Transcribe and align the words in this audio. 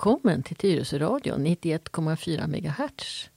Välkommen 0.00 0.42
till 0.42 0.56
Tyresöradion 0.56 1.46
91,4 1.46 2.46
MHz. 2.46 3.30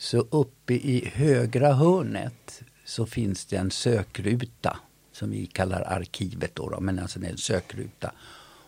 så 0.00 0.18
uppe 0.30 0.74
i 0.74 1.10
högra 1.14 1.72
hörnet 1.72 2.62
så 2.84 3.06
finns 3.06 3.46
det 3.46 3.56
en 3.56 3.70
sökruta 3.70 4.78
som 5.12 5.30
vi 5.30 5.46
kallar 5.46 5.80
arkivet 5.80 6.54
då, 6.54 6.68
då 6.68 6.80
men 6.80 6.98
alltså 6.98 7.18
det 7.20 7.26
är 7.26 7.30
en 7.30 7.38
sökruta. 7.38 8.12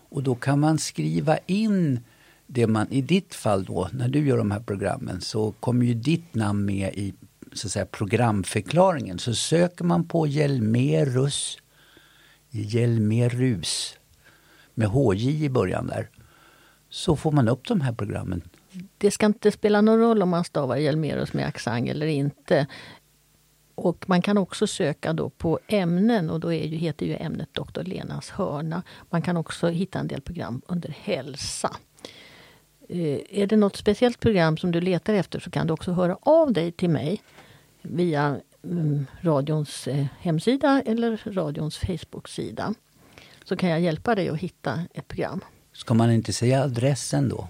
Och 0.08 0.22
då 0.22 0.34
kan 0.34 0.60
man 0.60 0.78
skriva 0.78 1.38
in 1.46 2.00
det 2.46 2.66
man, 2.66 2.86
i 2.90 3.02
ditt 3.02 3.34
fall 3.34 3.64
då, 3.64 3.88
när 3.92 4.08
du 4.08 4.26
gör 4.26 4.38
de 4.38 4.50
här 4.50 4.60
programmen 4.60 5.20
så 5.20 5.52
kommer 5.52 5.86
ju 5.86 5.94
ditt 5.94 6.34
namn 6.34 6.64
med 6.64 6.94
i 6.94 7.14
så 7.52 7.66
att 7.66 7.72
säga, 7.72 7.86
programförklaringen. 7.86 9.18
Så 9.18 9.34
söker 9.34 9.84
man 9.84 10.04
på 10.04 10.26
Hjelmerus, 10.26 11.58
Hjelmerus 12.50 13.94
med 14.74 14.88
HJ 14.88 15.44
i 15.44 15.50
början 15.50 15.86
där, 15.86 16.08
så 16.90 17.16
får 17.16 17.32
man 17.32 17.48
upp 17.48 17.68
de 17.68 17.80
här 17.80 17.92
programmen 17.92 18.42
det 18.98 19.10
ska 19.10 19.26
inte 19.26 19.50
spela 19.50 19.80
någon 19.80 19.98
roll 19.98 20.22
om 20.22 20.28
man 20.28 20.44
stavar 20.44 20.76
Hjelmerus 20.76 21.32
med 21.32 21.46
accent 21.46 21.88
eller 21.88 22.06
inte. 22.06 22.66
Och 23.74 24.04
man 24.08 24.22
kan 24.22 24.38
också 24.38 24.66
söka 24.66 25.12
då 25.12 25.30
på 25.30 25.58
ämnen 25.66 26.30
och 26.30 26.40
då 26.40 26.52
är 26.52 26.66
ju, 26.66 26.76
heter 26.76 27.06
ju 27.06 27.16
ämnet 27.16 27.48
Dr. 27.54 27.82
Lenas 27.82 28.30
hörna. 28.30 28.82
Man 29.10 29.22
kan 29.22 29.36
också 29.36 29.68
hitta 29.68 29.98
en 29.98 30.08
del 30.08 30.20
program 30.20 30.62
under 30.66 30.96
hälsa. 31.00 31.76
Eh, 32.88 33.18
är 33.30 33.46
det 33.46 33.56
något 33.56 33.76
speciellt 33.76 34.20
program 34.20 34.56
som 34.56 34.72
du 34.72 34.80
letar 34.80 35.14
efter 35.14 35.40
så 35.40 35.50
kan 35.50 35.66
du 35.66 35.72
också 35.72 35.92
höra 35.92 36.16
av 36.22 36.52
dig 36.52 36.72
till 36.72 36.90
mig 36.90 37.22
via 37.82 38.40
mm, 38.64 39.06
radions 39.20 39.88
eh, 39.88 40.06
hemsida 40.20 40.82
eller 40.86 41.22
radions 41.26 41.78
Facebook-sida. 41.78 42.74
Så 43.44 43.56
kan 43.56 43.68
jag 43.68 43.80
hjälpa 43.80 44.14
dig 44.14 44.28
att 44.28 44.38
hitta 44.38 44.80
ett 44.94 45.08
program. 45.08 45.40
Ska 45.72 45.94
man 45.94 46.12
inte 46.12 46.32
säga 46.32 46.62
adressen 46.62 47.28
då? 47.28 47.48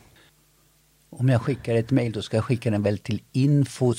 Om 1.15 1.28
jag 1.28 1.43
skickar 1.43 1.75
ett 1.75 1.91
mejl 1.91 2.12
då 2.12 2.23
ska 2.23 2.37
jag 2.37 2.45
skicka 2.45 2.71
den 2.71 2.83
väl 2.83 2.99
till 2.99 3.23
info 3.33 3.95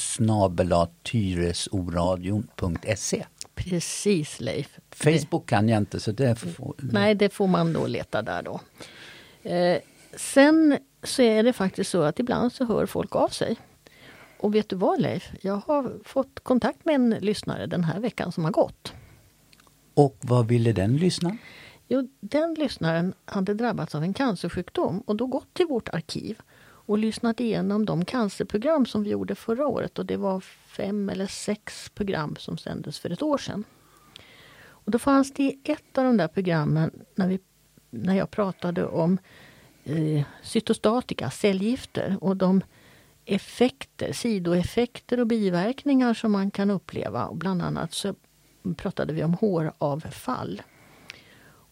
tyresoradion.se. 1.03 3.25
Precis 3.56 4.40
Leif. 4.40 4.79
Facebook 4.91 5.50
kan 5.50 5.69
jag 5.69 5.78
inte 5.78 6.00
så 6.00 6.12
det 6.12 6.35
får... 6.35 6.75
Nej, 6.78 7.16
det 7.16 7.29
får 7.29 7.47
man 7.47 7.73
då 7.73 7.88
leta 7.88 8.22
där 8.22 8.41
då. 8.41 8.59
Eh, 9.50 9.78
sen 10.16 10.78
så 11.03 11.22
är 11.22 11.44
det 11.44 11.53
faktiskt 11.53 11.90
så 11.90 12.02
att 12.02 12.19
ibland 12.19 12.53
så 12.53 12.66
hör 12.66 12.85
folk 12.85 13.16
av 13.16 13.29
sig. 13.29 13.57
Och 14.40 14.56
vet 14.56 14.69
du 14.69 14.75
vad 14.75 15.02
Leif? 15.02 15.29
Jag 15.41 15.62
har 15.68 15.94
fått 16.03 16.40
kontakt 16.40 16.85
med 16.85 16.96
en 16.96 17.09
lyssnare 17.09 17.66
den 17.66 17.84
här 17.84 18.00
veckan 18.00 18.31
som 18.31 18.44
har 18.44 18.52
gått. 18.52 18.94
Och 19.94 20.18
vad 20.22 20.47
ville 20.47 20.72
den 20.72 20.97
lyssna? 20.97 21.38
Jo, 21.88 22.09
den 22.19 22.53
lyssnaren 22.53 23.13
hade 23.25 23.53
drabbats 23.53 23.96
av 23.96 24.03
en 24.03 24.13
cancersjukdom 24.13 25.00
och 25.00 25.16
då 25.16 25.28
gått 25.28 25.53
till 25.53 25.66
vårt 25.66 25.90
arkiv 25.90 26.40
och 26.85 26.97
lyssnat 26.97 27.39
igenom 27.39 27.85
de 27.85 28.05
cancerprogram 28.05 28.85
som 28.85 29.03
vi 29.03 29.09
gjorde 29.09 29.35
förra 29.35 29.67
året. 29.67 29.99
Och 29.99 30.05
det 30.05 30.17
var 30.17 30.39
fem 30.77 31.09
eller 31.09 31.27
sex 31.27 31.89
program 31.89 32.35
som 32.39 32.57
sändes 32.57 32.99
för 32.99 33.09
ett 33.09 33.21
år 33.21 33.38
sedan. 33.38 33.63
Och 34.66 34.91
då 34.91 34.99
fanns 34.99 35.33
det 35.33 35.43
i 35.43 35.59
ett 35.63 35.97
av 35.97 36.03
de 36.03 36.17
där 36.17 36.27
programmen 36.27 36.91
när, 37.16 37.27
vi, 37.27 37.39
när 37.89 38.16
jag 38.16 38.31
pratade 38.31 38.85
om 38.85 39.17
eh, 39.83 40.25
cytostatika, 40.43 41.29
cellgifter 41.29 42.17
och 42.22 42.38
de 42.38 42.61
effekter, 43.25 44.13
sidoeffekter 44.13 45.19
och 45.19 45.27
biverkningar 45.27 46.13
som 46.13 46.31
man 46.31 46.51
kan 46.51 46.72
uppleva. 46.72 47.25
Och 47.25 47.35
bland 47.35 47.61
annat 47.61 47.93
så 47.93 48.16
pratade 48.75 49.13
vi 49.13 49.23
om 49.23 49.33
håravfall. 49.33 50.61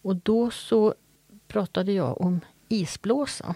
Och 0.02 0.16
då 0.16 0.50
så 0.50 0.94
pratade 1.48 1.92
jag 1.92 2.20
om 2.20 2.40
isblåsa. 2.68 3.54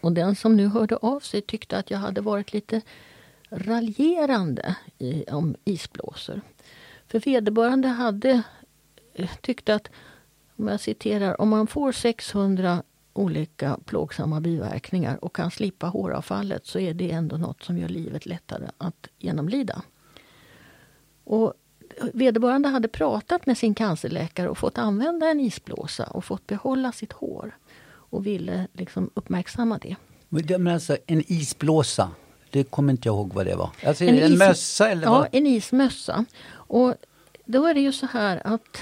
Och 0.00 0.12
den 0.12 0.36
som 0.36 0.56
nu 0.56 0.66
hörde 0.66 0.96
av 0.96 1.20
sig 1.20 1.42
tyckte 1.42 1.78
att 1.78 1.90
jag 1.90 1.98
hade 1.98 2.20
varit 2.20 2.52
lite 2.52 2.80
raljerande 3.50 4.76
i, 4.98 5.24
om 5.24 5.56
isblåsor. 5.64 6.40
För 7.06 7.20
vederbörande 7.20 7.88
hade 7.88 8.42
eh, 9.14 9.30
tyckt 9.40 9.68
att, 9.68 9.88
om 10.56 10.68
jag 10.68 10.80
citerar, 10.80 11.40
om 11.40 11.48
man 11.48 11.66
får 11.66 11.92
600 11.92 12.82
olika 13.12 13.78
plågsamma 13.84 14.40
biverkningar 14.40 15.24
och 15.24 15.34
kan 15.34 15.50
slippa 15.50 15.86
håravfallet 15.86 16.66
så 16.66 16.78
är 16.78 16.94
det 16.94 17.10
ändå 17.10 17.36
något 17.36 17.62
som 17.62 17.78
gör 17.78 17.88
livet 17.88 18.26
lättare 18.26 18.66
att 18.78 19.08
genomlida. 19.18 19.82
Och 21.24 21.54
vederbörande 22.12 22.68
hade 22.68 22.88
pratat 22.88 23.46
med 23.46 23.58
sin 23.58 23.74
cancerläkare 23.74 24.48
och 24.48 24.58
fått 24.58 24.78
använda 24.78 25.30
en 25.30 25.40
isblåsa 25.40 26.04
och 26.04 26.24
fått 26.24 26.46
behålla 26.46 26.92
sitt 26.92 27.12
hår 27.12 27.56
och 28.10 28.26
ville 28.26 28.66
liksom 28.72 29.10
uppmärksamma 29.14 29.78
det. 29.78 29.96
Men 30.28 30.66
alltså, 30.66 30.96
en 31.06 31.22
isblåsa, 31.26 32.10
det 32.50 32.64
kommer 32.64 32.92
inte 32.92 33.08
jag 33.08 33.14
ihåg 33.14 33.32
vad 33.32 33.46
det 33.46 33.56
var. 33.56 33.70
Alltså, 33.86 34.04
en, 34.04 34.18
en 34.18 34.32
is... 34.32 34.38
mössa 34.38 34.90
eller 34.90 35.02
Ja, 35.02 35.10
vad? 35.10 35.28
en 35.32 35.46
ismössa. 35.46 36.24
Och 36.50 36.94
då 37.44 37.66
är 37.66 37.74
det 37.74 37.80
ju 37.80 37.92
så 37.92 38.06
här 38.06 38.42
att 38.44 38.78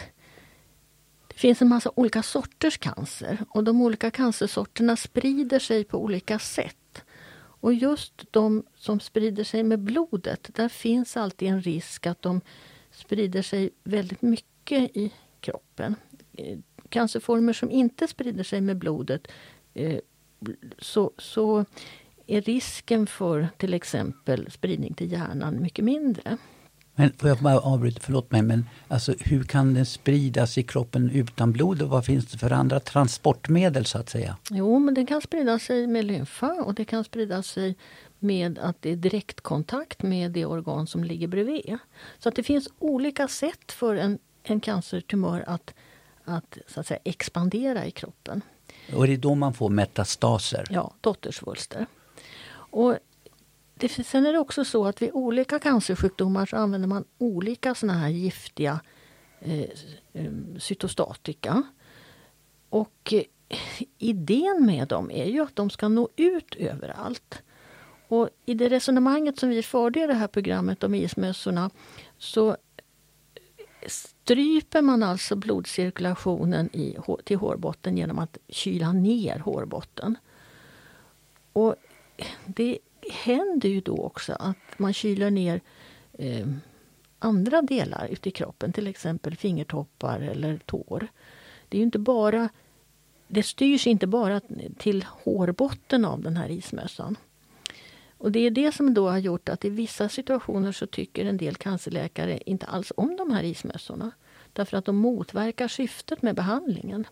det 1.29 1.35
finns 1.37 1.63
en 1.63 1.69
massa 1.69 1.91
olika 1.95 2.23
sorters 2.23 2.79
cancer 2.79 3.39
och 3.51 3.65
de 3.65 3.83
olika 3.83 4.11
cancersorterna 4.11 4.97
sprider 4.97 5.59
sig 5.59 5.85
på 5.85 5.99
olika 5.99 6.39
sätt. 6.39 7.03
Och 7.61 7.75
just 7.75 8.33
de 8.33 8.65
som 8.77 9.01
sprider 9.01 9.45
sig 9.45 9.63
med 9.63 9.79
blodet, 9.79 10.51
där 10.55 10.69
finns 10.69 11.17
alltid 11.17 11.49
en 11.49 11.63
risk 11.63 12.07
att 12.07 12.23
de 12.23 12.41
sprider 12.91 13.43
sig 13.43 13.71
väldigt 13.85 14.23
mycket 14.23 14.97
i 14.97 15.13
kroppen 15.41 15.95
cancerformer 16.89 17.53
som 17.53 17.71
inte 17.71 18.09
sprider 18.09 18.45
sig 18.45 18.61
med 18.61 18.77
blodet 18.77 19.29
eh, 19.75 19.99
så, 20.79 21.11
så 21.19 21.65
är 22.27 22.41
risken 22.41 23.07
för 23.07 23.49
till 23.57 23.75
exempel 23.75 24.51
spridning 24.51 24.95
till 24.95 25.13
hjärnan 25.13 25.63
mycket 25.63 25.85
mindre. 25.85 26.39
Men 26.99 27.13
får 27.13 27.29
jag 27.29 27.39
bara 27.39 27.59
avbryta, 27.59 28.01
förlåt 28.03 28.31
mig, 28.31 28.43
men 28.43 28.65
alltså, 28.89 29.15
hur 29.21 29.45
kan 29.45 29.75
den 29.75 29.87
spridas 29.87 30.59
i 30.59 30.63
kroppen 30.63 31.11
utan 31.11 31.53
blod 31.53 31.83
och 31.83 31.89
vad 31.89 32.05
finns 32.05 32.27
det 32.27 32.39
för 32.39 32.51
andra 32.51 32.81
transportmedel 32.81 33.85
så 33.85 33.99
att 33.99 34.09
säga? 34.09 34.37
Jo, 34.51 34.79
men 34.79 34.95
det 34.95 35.07
kan 35.07 35.21
sprida 35.21 35.59
sig 35.59 35.87
med 35.87 36.05
lymfa 36.05 36.53
och 36.53 36.75
det 36.75 36.85
kan 36.85 37.05
sprida 37.05 37.43
sig 37.43 37.77
med 38.19 38.59
att 38.59 38.83
det 38.83 38.91
är 38.91 38.97
direktkontakt 38.97 40.03
med 40.03 40.31
det 40.31 40.47
organ 40.47 40.87
som 40.87 41.05
ligger 41.05 41.29
bredvid. 41.29 41.79
Så 42.19 42.29
att 42.29 42.35
det 42.35 42.43
finns 42.43 42.69
olika 42.79 43.29
sätt 43.29 43.73
för 43.73 43.97
en, 43.97 44.19
en 44.43 44.61
cancertumör 44.61 45.45
att, 45.47 45.75
att, 46.27 46.59
så 46.67 46.81
att 46.81 46.87
säga, 46.87 47.01
expandera 47.05 47.87
i 47.87 47.91
kroppen. 47.91 48.43
Och 48.95 49.07
det 49.07 49.13
är 49.13 49.17
då 49.17 49.35
man 49.35 49.55
får 49.55 49.71
metastaser? 49.71 50.65
Ja, 50.71 50.95
dottersvulster. 51.01 51.87
Och 52.53 52.99
det, 53.75 53.89
sen 53.89 54.27
är 54.27 54.33
det 54.33 54.39
också 54.39 54.65
så 54.65 54.87
att 54.87 55.03
vid 55.03 55.11
olika 55.13 55.59
cancersjukdomar 55.59 56.47
så 56.47 56.57
använder 56.57 56.89
man 56.89 57.05
olika 57.19 57.75
såna 57.75 57.93
här 57.93 58.09
giftiga 58.09 58.81
eh, 59.41 59.61
eh 60.13 60.33
cytostatika. 60.59 61.63
Och 62.69 63.13
eh, 63.13 63.23
idén 63.99 64.67
med 64.67 64.89
dem 64.89 65.11
är 65.11 65.25
ju 65.25 65.43
att 65.43 65.57
de 65.57 65.71
ska 65.71 65.89
nå 65.89 66.09
ut 66.17 66.55
överallt. 66.55 67.43
Och 68.09 68.29
i 68.47 68.55
det 68.55 68.69
resonemanget 68.69 69.39
som 69.39 69.49
vi 69.49 69.63
förde 69.63 70.05
i 70.05 70.07
det 70.07 70.15
här 70.15 70.29
programmet 70.29 70.85
om 70.85 70.95
ismössorna 70.95 71.71
så 72.19 72.57
stryper 73.89 74.83
man 74.83 75.03
alltså 75.03 75.37
blodcirkulationen 75.37 76.77
i, 76.77 76.97
till 77.25 77.37
hårbotten 77.37 77.99
genom 77.99 78.19
att 78.19 78.39
kyla 78.49 78.93
ner 78.93 79.39
hårbotten. 79.39 80.19
Och 81.53 81.75
det 82.47 82.79
händer 83.11 83.69
ju 83.69 83.81
då 83.81 83.97
också 83.97 84.33
att 84.33 84.79
man 84.79 84.93
kyler 84.93 85.31
ner 85.31 85.61
eh, 86.13 86.47
andra 87.19 87.63
delar 87.63 88.09
ute 88.09 88.29
i 88.29 88.33
kroppen, 88.33 88.73
till 88.73 88.87
exempel 88.87 89.37
fingertoppar 89.37 90.21
eller 90.21 90.59
tår. 90.59 91.09
Det 91.69 91.79
är 91.79 91.83
inte 91.83 91.99
bara 91.99 92.49
det 93.29 93.43
styrs 93.43 93.87
inte 93.87 94.07
bara 94.07 94.41
till 94.79 95.05
hårbotten 95.09 96.05
av 96.05 96.23
den 96.23 96.37
här 96.37 96.49
ismössan. 96.49 97.17
Och 98.19 98.33
det 98.33 98.41
är 98.41 98.51
det 98.51 98.73
som 98.73 98.95
då 98.95 99.09
har 99.09 99.19
gjort 99.19 99.49
att 99.49 99.65
i 99.65 99.71
vissa 99.71 100.09
situationer 100.09 100.73
så 100.73 100.87
tycker 100.87 101.25
en 101.25 101.37
del 101.37 101.57
cancerläkare 101.57 102.41
inte 102.47 102.67
alls 102.67 102.93
om 102.97 103.17
de 103.17 103.31
här 103.31 103.43
ismössorna. 103.43 104.11
Därför 104.53 104.77
att 104.77 104.85
de 104.85 104.97
motverkar 104.97 105.69
syftet 105.69 106.23
med 106.23 106.35
behandlingen. 106.35 107.07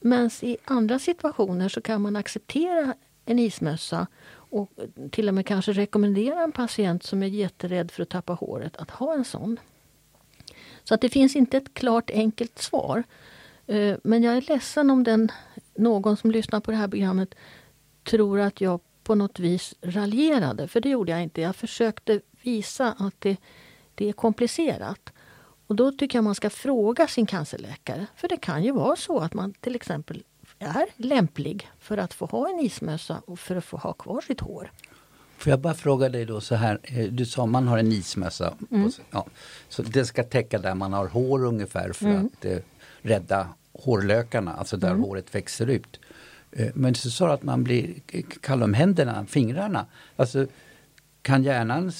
Men 0.00 0.30
i 0.40 0.56
andra 0.64 0.98
situationer 0.98 1.68
så 1.68 1.80
kan 1.80 2.02
man 2.02 2.16
acceptera 2.16 2.94
en 3.24 3.38
ismössa 3.38 4.06
och 4.34 4.72
till 5.10 5.28
och 5.28 5.34
med 5.34 5.46
kanske 5.46 5.72
rekommendera 5.72 6.42
en 6.42 6.52
patient 6.52 7.02
som 7.02 7.22
är 7.22 7.26
jätterädd 7.26 7.90
för 7.90 8.02
att 8.02 8.08
tappa 8.08 8.32
håret 8.32 8.76
att 8.76 8.90
ha 8.90 9.14
en 9.14 9.24
sån. 9.24 9.58
Så 10.84 10.94
att 10.94 11.00
det 11.00 11.08
finns 11.08 11.36
inte 11.36 11.56
ett 11.56 11.74
klart 11.74 12.10
enkelt 12.10 12.58
svar. 12.58 13.02
Eh, 13.66 13.96
men 14.04 14.22
jag 14.22 14.36
är 14.36 14.40
ledsen 14.48 14.90
om 14.90 15.04
den, 15.04 15.28
någon 15.74 16.16
som 16.16 16.30
lyssnar 16.30 16.60
på 16.60 16.70
det 16.70 16.76
här 16.76 16.88
programmet 16.88 17.34
tror 18.04 18.40
att 18.40 18.60
jag 18.60 18.80
på 19.04 19.14
något 19.14 19.38
vis 19.38 19.74
raljerade, 19.82 20.68
för 20.68 20.80
det 20.80 20.88
gjorde 20.88 21.12
jag 21.12 21.22
inte. 21.22 21.40
Jag 21.40 21.56
försökte 21.56 22.20
visa 22.42 22.94
att 22.98 23.14
det, 23.18 23.36
det 23.94 24.08
är 24.08 24.12
komplicerat. 24.12 25.12
Och 25.66 25.76
då 25.76 25.92
tycker 25.92 26.18
jag 26.18 26.24
man 26.24 26.34
ska 26.34 26.50
fråga 26.50 27.06
sin 27.06 27.26
cancerläkare. 27.26 28.06
För 28.16 28.28
det 28.28 28.36
kan 28.36 28.64
ju 28.64 28.72
vara 28.72 28.96
så 28.96 29.18
att 29.18 29.34
man 29.34 29.52
till 29.52 29.76
exempel 29.76 30.22
är 30.58 30.86
lämplig 30.96 31.70
för 31.78 31.98
att 31.98 32.14
få 32.14 32.26
ha 32.26 32.48
en 32.48 32.60
ismössa 32.60 33.22
och 33.26 33.38
för 33.38 33.56
att 33.56 33.64
få 33.64 33.76
ha 33.76 33.92
kvar 33.92 34.20
sitt 34.20 34.40
hår. 34.40 34.70
Får 35.38 35.50
jag 35.50 35.60
bara 35.60 35.74
fråga 35.74 36.08
dig 36.08 36.24
då 36.24 36.40
så 36.40 36.54
här, 36.54 36.78
eh, 36.82 37.06
du 37.06 37.26
sa 37.26 37.46
man 37.46 37.68
har 37.68 37.78
en 37.78 37.92
ismössa. 37.92 38.54
Mm. 38.70 38.90
Ja, 39.10 39.26
så 39.68 39.82
det 39.82 40.04
ska 40.04 40.22
täcka 40.22 40.58
där 40.58 40.74
man 40.74 40.92
har 40.92 41.06
hår 41.06 41.44
ungefär 41.44 41.92
för 41.92 42.06
mm. 42.06 42.26
att 42.26 42.44
eh, 42.44 42.58
rädda 43.00 43.48
hårlökarna, 43.72 44.52
alltså 44.52 44.76
där 44.76 44.90
mm. 44.90 45.02
håret 45.02 45.34
växer 45.34 45.66
ut. 45.66 46.00
Eh, 46.52 46.68
men 46.74 46.94
så 46.94 47.10
sa 47.10 47.26
du 47.26 47.32
att 47.32 47.42
man 47.42 47.64
blir 47.64 47.94
kall 48.40 48.62
om 48.62 48.74
händerna, 48.74 49.26
fingrarna. 49.26 49.86
Alltså, 50.16 50.46
kan 51.22 51.42
hjärnan 51.42 51.92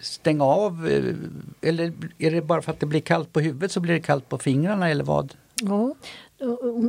stänga 0.00 0.44
av 0.44 0.88
eh, 0.88 1.14
eller 1.60 1.92
är 2.18 2.30
det 2.30 2.42
bara 2.42 2.62
för 2.62 2.72
att 2.72 2.80
det 2.80 2.86
blir 2.86 3.00
kallt 3.00 3.32
på 3.32 3.40
huvudet 3.40 3.72
så 3.72 3.80
blir 3.80 3.94
det 3.94 4.00
kallt 4.00 4.28
på 4.28 4.38
fingrarna 4.38 4.90
eller 4.90 5.04
vad? 5.04 5.34
Ja, 5.62 5.94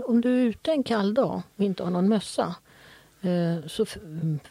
om 0.06 0.22
du 0.22 0.40
är 0.40 0.44
ute 0.44 0.72
en 0.72 0.84
kall 0.84 1.14
dag 1.14 1.42
och 1.56 1.64
inte 1.64 1.84
har 1.84 1.92
någon 1.92 2.10
mössa 2.10 2.56
eh, 3.22 3.68
så 3.68 3.86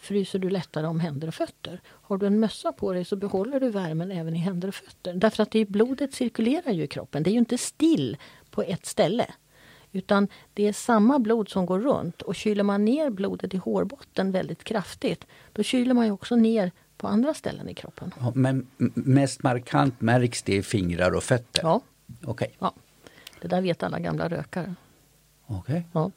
fryser 0.00 0.38
du 0.38 0.50
lättare 0.50 0.86
om 0.86 1.00
händer 1.00 1.28
och 1.28 1.34
fötter. 1.34 1.80
Har 1.86 2.18
du 2.18 2.26
en 2.26 2.40
mössa 2.40 2.72
på 2.72 2.92
dig 2.92 3.04
så 3.04 3.16
behåller 3.16 3.60
du 3.60 3.70
värmen 3.70 4.12
även 4.12 4.34
i 4.34 4.38
händer 4.38 4.68
och 4.68 4.74
fötter. 4.74 5.14
Därför 5.14 5.42
att 5.42 5.50
det 5.50 5.64
blodet 5.64 6.14
cirkulerar 6.14 6.72
ju 6.72 6.82
i 6.82 6.86
kroppen. 6.86 7.22
Det 7.22 7.30
är 7.30 7.32
ju 7.32 7.38
inte 7.38 7.58
still 7.58 8.16
på 8.50 8.62
ett 8.62 8.86
ställe. 8.86 9.26
Utan 9.92 10.28
det 10.54 10.68
är 10.68 10.72
samma 10.72 11.18
blod 11.18 11.48
som 11.48 11.66
går 11.66 11.80
runt 11.80 12.22
och 12.22 12.34
kyler 12.34 12.62
man 12.62 12.84
ner 12.84 13.10
blodet 13.10 13.54
i 13.54 13.56
hårbotten 13.56 14.32
väldigt 14.32 14.64
kraftigt 14.64 15.26
då 15.52 15.62
kyler 15.62 15.94
man 15.94 16.06
ju 16.06 16.12
också 16.12 16.36
ner 16.36 16.72
på 16.96 17.08
andra 17.08 17.34
ställen 17.34 17.68
i 17.68 17.74
kroppen. 17.74 18.14
Ja, 18.20 18.32
men 18.34 18.66
mest 18.94 19.42
markant 19.42 20.00
märks 20.00 20.42
det 20.42 20.56
i 20.56 20.62
fingrar 20.62 21.14
och 21.14 21.22
fötter? 21.22 21.62
Ja. 21.62 21.80
Okay. 22.26 22.48
ja. 22.58 22.72
Det 23.40 23.48
där 23.48 23.60
vet 23.60 23.82
alla 23.82 23.98
gamla 23.98 24.28
rökare. 24.28 24.74
Okay. 25.46 25.82
Ja. 25.92 26.10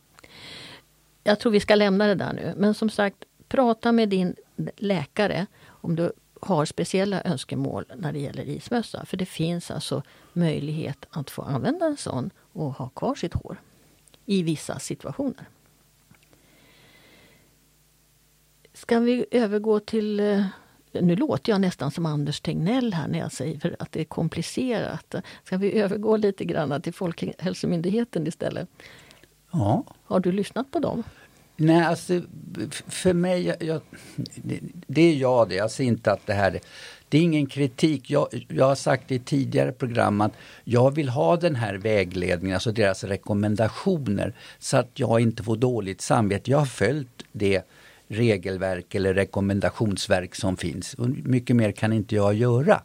Jag 1.24 1.40
tror 1.40 1.52
vi 1.52 1.60
ska 1.60 1.76
lämna 1.76 2.08
det 2.08 2.16
där 2.16 2.34
nu. 2.34 2.54
Men 2.58 2.74
som 2.74 2.90
sagt, 2.90 3.18
prata 3.48 3.92
med 3.92 4.10
din 4.10 4.36
läkare 4.78 5.46
om 5.68 5.96
du 5.96 6.12
har 6.42 6.66
speciella 6.66 7.22
önskemål 7.24 7.86
när 7.96 8.14
det 8.14 8.20
gäller 8.20 8.50
ismössa. 8.50 9.06
För 9.06 9.18
det 9.18 9.26
finns 9.26 9.72
alltså 9.72 10.04
möjlighet 10.34 11.06
att 11.10 11.30
få 11.30 11.42
använda 11.42 11.86
en 11.86 11.98
sån 11.98 12.30
och 12.54 12.74
ha 12.74 12.90
kvar 12.90 13.16
sitt 13.16 13.34
hår 13.34 13.62
i 14.26 14.44
vissa 14.44 14.80
situationer. 14.80 15.46
Ska 18.74 19.00
vi 19.00 19.26
övergå 19.32 19.80
till... 19.80 20.20
Eh, 20.20 20.46
nu 20.92 21.16
låter 21.16 21.52
jag 21.52 21.62
nästan 21.62 21.92
som 21.92 22.06
Anders 22.06 22.42
Tegnell 22.42 22.94
här 22.94 23.08
när 23.08 23.20
jag 23.20 23.32
säger 23.32 23.76
att 23.80 23.92
det 23.92 24.02
är 24.02 24.06
komplicerat. 24.06 25.16
Ska 25.44 25.58
vi 25.58 25.80
övergå 25.80 26.18
lite 26.18 26.46
grann 26.46 26.82
till 26.82 26.94
Folkhälsomyndigheten 26.94 28.28
istället? 28.28 28.70
Ja. 29.52 29.84
Har 30.04 30.20
du 30.20 30.32
lyssnat 30.32 30.72
på 30.72 30.80
dem? 30.80 31.04
Nej, 31.56 31.84
alltså 31.84 32.22
för 32.88 33.14
mig, 33.14 33.46
jag, 33.46 33.64
jag, 33.64 33.82
det, 34.36 34.60
det 34.88 35.02
är 35.02 35.16
jag 35.16 35.50
det. 35.50 35.56
Jag 35.56 35.72
ser 35.72 35.84
inte 35.84 36.12
att 36.12 36.26
det 36.26 36.34
här 36.34 36.60
det 37.12 37.18
är 37.18 37.22
ingen 37.22 37.46
kritik. 37.46 38.10
Jag, 38.10 38.28
jag 38.48 38.66
har 38.66 38.76
sagt 38.76 39.12
i 39.12 39.20
tidigare 39.20 39.72
program 39.72 40.22
att 40.22 40.32
jag 40.64 40.96
vill 40.96 41.10
ha 41.10 41.38
den 41.38 41.56
här 41.56 41.76
vägledningen, 41.76 42.56
alltså 42.56 42.72
deras 42.72 43.04
rekommendationer, 43.04 44.34
så 44.60 44.78
att 44.78 44.90
jag 44.94 45.20
inte 45.20 45.44
får 45.44 45.58
dåligt 45.58 46.02
samvete. 46.02 46.52
Jag 46.52 46.58
har 46.58 46.66
följt 46.66 47.24
det 47.32 47.62
regelverk 48.08 48.96
eller 48.96 49.14
rekommendationsverk 49.14 50.36
som 50.36 50.58
finns. 50.58 50.94
Och 50.94 51.10
mycket 51.10 51.56
mer 51.56 51.72
kan 51.72 51.94
inte 51.94 52.16
jag 52.16 52.34
göra. 52.34 52.82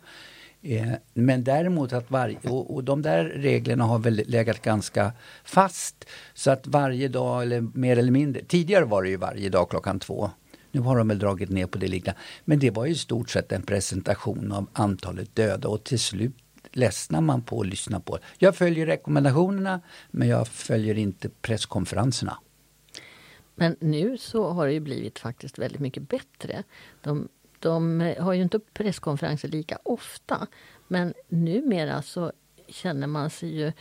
Eh, 0.63 0.93
men 1.15 1.45
däremot 1.45 1.93
att 1.93 2.11
varje, 2.11 2.37
och, 2.45 2.75
och 2.75 2.85
de 2.85 3.03
där 3.03 3.25
reglerna 3.25 3.85
har 3.85 3.99
väl 3.99 4.23
legat 4.27 4.63
ganska 4.63 5.13
fast. 5.45 6.05
Så 6.35 6.51
att 6.51 6.67
varje 6.67 7.09
dag 7.09 7.43
eller 7.43 7.61
mer 7.61 7.99
eller 7.99 8.13
mindre, 8.13 8.45
tidigare 8.45 8.85
var 8.85 9.03
det 9.03 9.09
ju 9.09 9.17
varje 9.17 9.49
dag 9.49 9.71
klockan 9.71 10.01
två. 10.01 10.31
Nu 10.77 10.83
har 10.83 10.97
de 10.97 11.09
väl 11.09 11.19
dragit 11.19 11.51
ner 11.51 11.67
på 11.67 11.79
det 11.79 11.89
lite. 11.89 12.15
Men 12.45 12.59
det 12.59 12.71
var 12.71 12.87
i 12.87 12.95
stort 12.95 13.31
sett 13.31 13.53
en 13.53 13.63
presentation 13.63 14.53
av 14.53 14.69
antalet 14.73 15.35
döda 15.35 15.69
och 15.69 15.85
till 15.85 15.99
slut 15.99 16.35
ledsnar 16.73 17.21
man 17.21 17.43
på 17.43 17.61
att 17.61 17.67
lyssna 17.67 18.01
på. 18.01 18.19
Jag 18.39 18.57
följer 18.57 18.87
rekommendationerna 18.87 19.81
men 20.11 20.29
jag 20.29 20.49
följer 20.49 20.99
inte 20.99 21.29
presskonferenserna. 21.29 22.39
Men 23.55 23.77
nu 23.81 24.19
så 24.19 24.49
har 24.49 24.67
det 24.67 24.73
ju 24.73 24.81
blivit 24.81 25.19
faktiskt 25.19 25.59
väldigt 25.59 25.81
mycket 25.81 26.09
bättre. 26.09 26.63
De, 27.01 27.29
de 27.59 28.15
har 28.19 28.33
ju 28.33 28.43
inte 28.43 28.59
presskonferenser 28.59 29.49
lika 29.49 29.79
ofta 29.83 30.47
men 30.89 31.15
numera 31.29 32.03
så 32.03 32.33
känner 32.69 33.07
man 33.07 33.31
sig 33.31 33.57
ju 33.59 33.73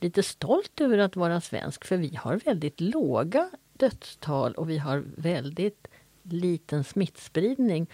lite 0.00 0.22
stolt 0.22 0.80
över 0.80 0.98
att 0.98 1.16
vara 1.16 1.40
svensk 1.40 1.84
för 1.84 1.96
vi 1.96 2.16
har 2.16 2.36
väldigt 2.36 2.80
låga 2.80 3.50
dödstal 3.72 4.54
och 4.54 4.70
vi 4.70 4.78
har 4.78 5.04
väldigt 5.16 5.86
liten 6.32 6.84
smittspridning. 6.84 7.86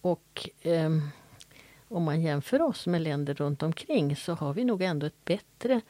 Och 0.00 0.48
eh, 0.62 0.90
om 1.88 2.02
man 2.02 2.22
jämför 2.22 2.62
oss 2.62 2.86
med 2.86 3.02
länder 3.02 3.34
runt 3.34 3.62
omkring 3.62 4.16
så 4.16 4.34
har 4.34 4.54
vi 4.54 4.64
nog 4.64 4.82
ändå 4.82 5.06
ett 5.06 5.24
bättre 5.24 5.80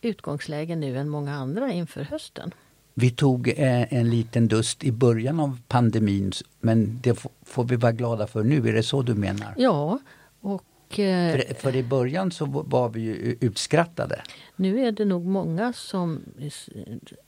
utgångsläge 0.00 0.76
nu 0.76 0.98
än 0.98 1.08
många 1.08 1.34
andra 1.34 1.72
inför 1.72 2.02
hösten. 2.02 2.54
Vi 2.94 3.10
tog 3.10 3.48
eh, 3.48 3.92
en 3.94 4.10
liten 4.10 4.48
dust 4.48 4.84
i 4.84 4.92
början 4.92 5.40
av 5.40 5.60
pandemin 5.68 6.32
men 6.60 7.00
det 7.02 7.26
får 7.42 7.64
vi 7.64 7.76
vara 7.76 7.92
glada 7.92 8.26
för 8.26 8.42
nu, 8.42 8.68
är 8.68 8.72
det 8.72 8.82
så 8.82 9.02
du 9.02 9.14
menar? 9.14 9.54
Ja. 9.56 9.98
Och, 10.40 10.98
eh, 10.98 11.36
för, 11.36 11.54
för, 11.54 11.76
i 11.76 11.82
början 11.82 12.30
så 12.30 12.44
var 12.46 12.88
vi 12.88 13.00
ju 13.00 13.36
utskrattade. 13.40 14.22
Nu 14.56 14.86
är 14.86 14.92
det 14.92 15.04
nog 15.04 15.24
många 15.24 15.72
som 15.72 16.20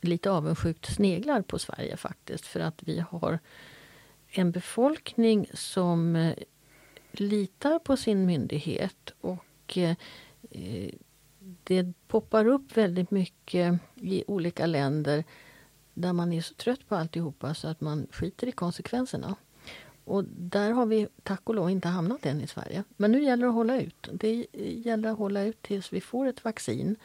lite 0.00 0.30
avundsjukt 0.30 0.94
sneglar 0.94 1.42
på 1.42 1.58
Sverige 1.58 1.96
faktiskt 1.96 2.46
för 2.46 2.60
att 2.60 2.82
vi 2.82 3.04
har 3.10 3.38
en 4.38 4.50
befolkning 4.50 5.50
som 5.54 6.16
eh, 6.16 6.34
litar 7.12 7.78
på 7.78 7.96
sin 7.96 8.26
myndighet 8.26 9.12
och 9.20 9.78
eh, 9.78 9.96
eh, 10.50 10.90
det 11.64 11.92
poppar 12.08 12.46
upp 12.46 12.76
väldigt 12.76 13.10
mycket 13.10 13.78
i 13.94 14.24
olika 14.26 14.66
länder 14.66 15.24
där 15.94 16.12
man 16.12 16.32
är 16.32 16.40
så 16.40 16.54
trött 16.54 16.88
på 16.88 16.96
alltihopa 16.96 17.54
så 17.54 17.68
att 17.68 17.80
man 17.80 18.06
skiter 18.10 18.46
i 18.46 18.52
konsekvenserna. 18.52 19.36
Och 20.04 20.24
där 20.24 20.70
har 20.70 20.86
vi 20.86 21.08
tack 21.22 21.40
och 21.44 21.54
lov 21.54 21.70
inte 21.70 21.88
hamnat 21.88 22.26
än 22.26 22.40
i 22.40 22.46
Sverige. 22.46 22.84
Men 22.96 23.12
nu 23.12 23.22
gäller 23.22 23.42
det 23.42 23.48
att 23.48 23.54
hålla 23.54 23.80
ut. 23.80 24.08
Det 24.12 24.46
gäller 24.84 25.08
att 25.08 25.18
hålla 25.18 25.42
ut 25.42 25.62
tills 25.62 25.92
vi 25.92 26.00
får 26.00 26.26
ett 26.26 26.44
vaccin 26.44 26.96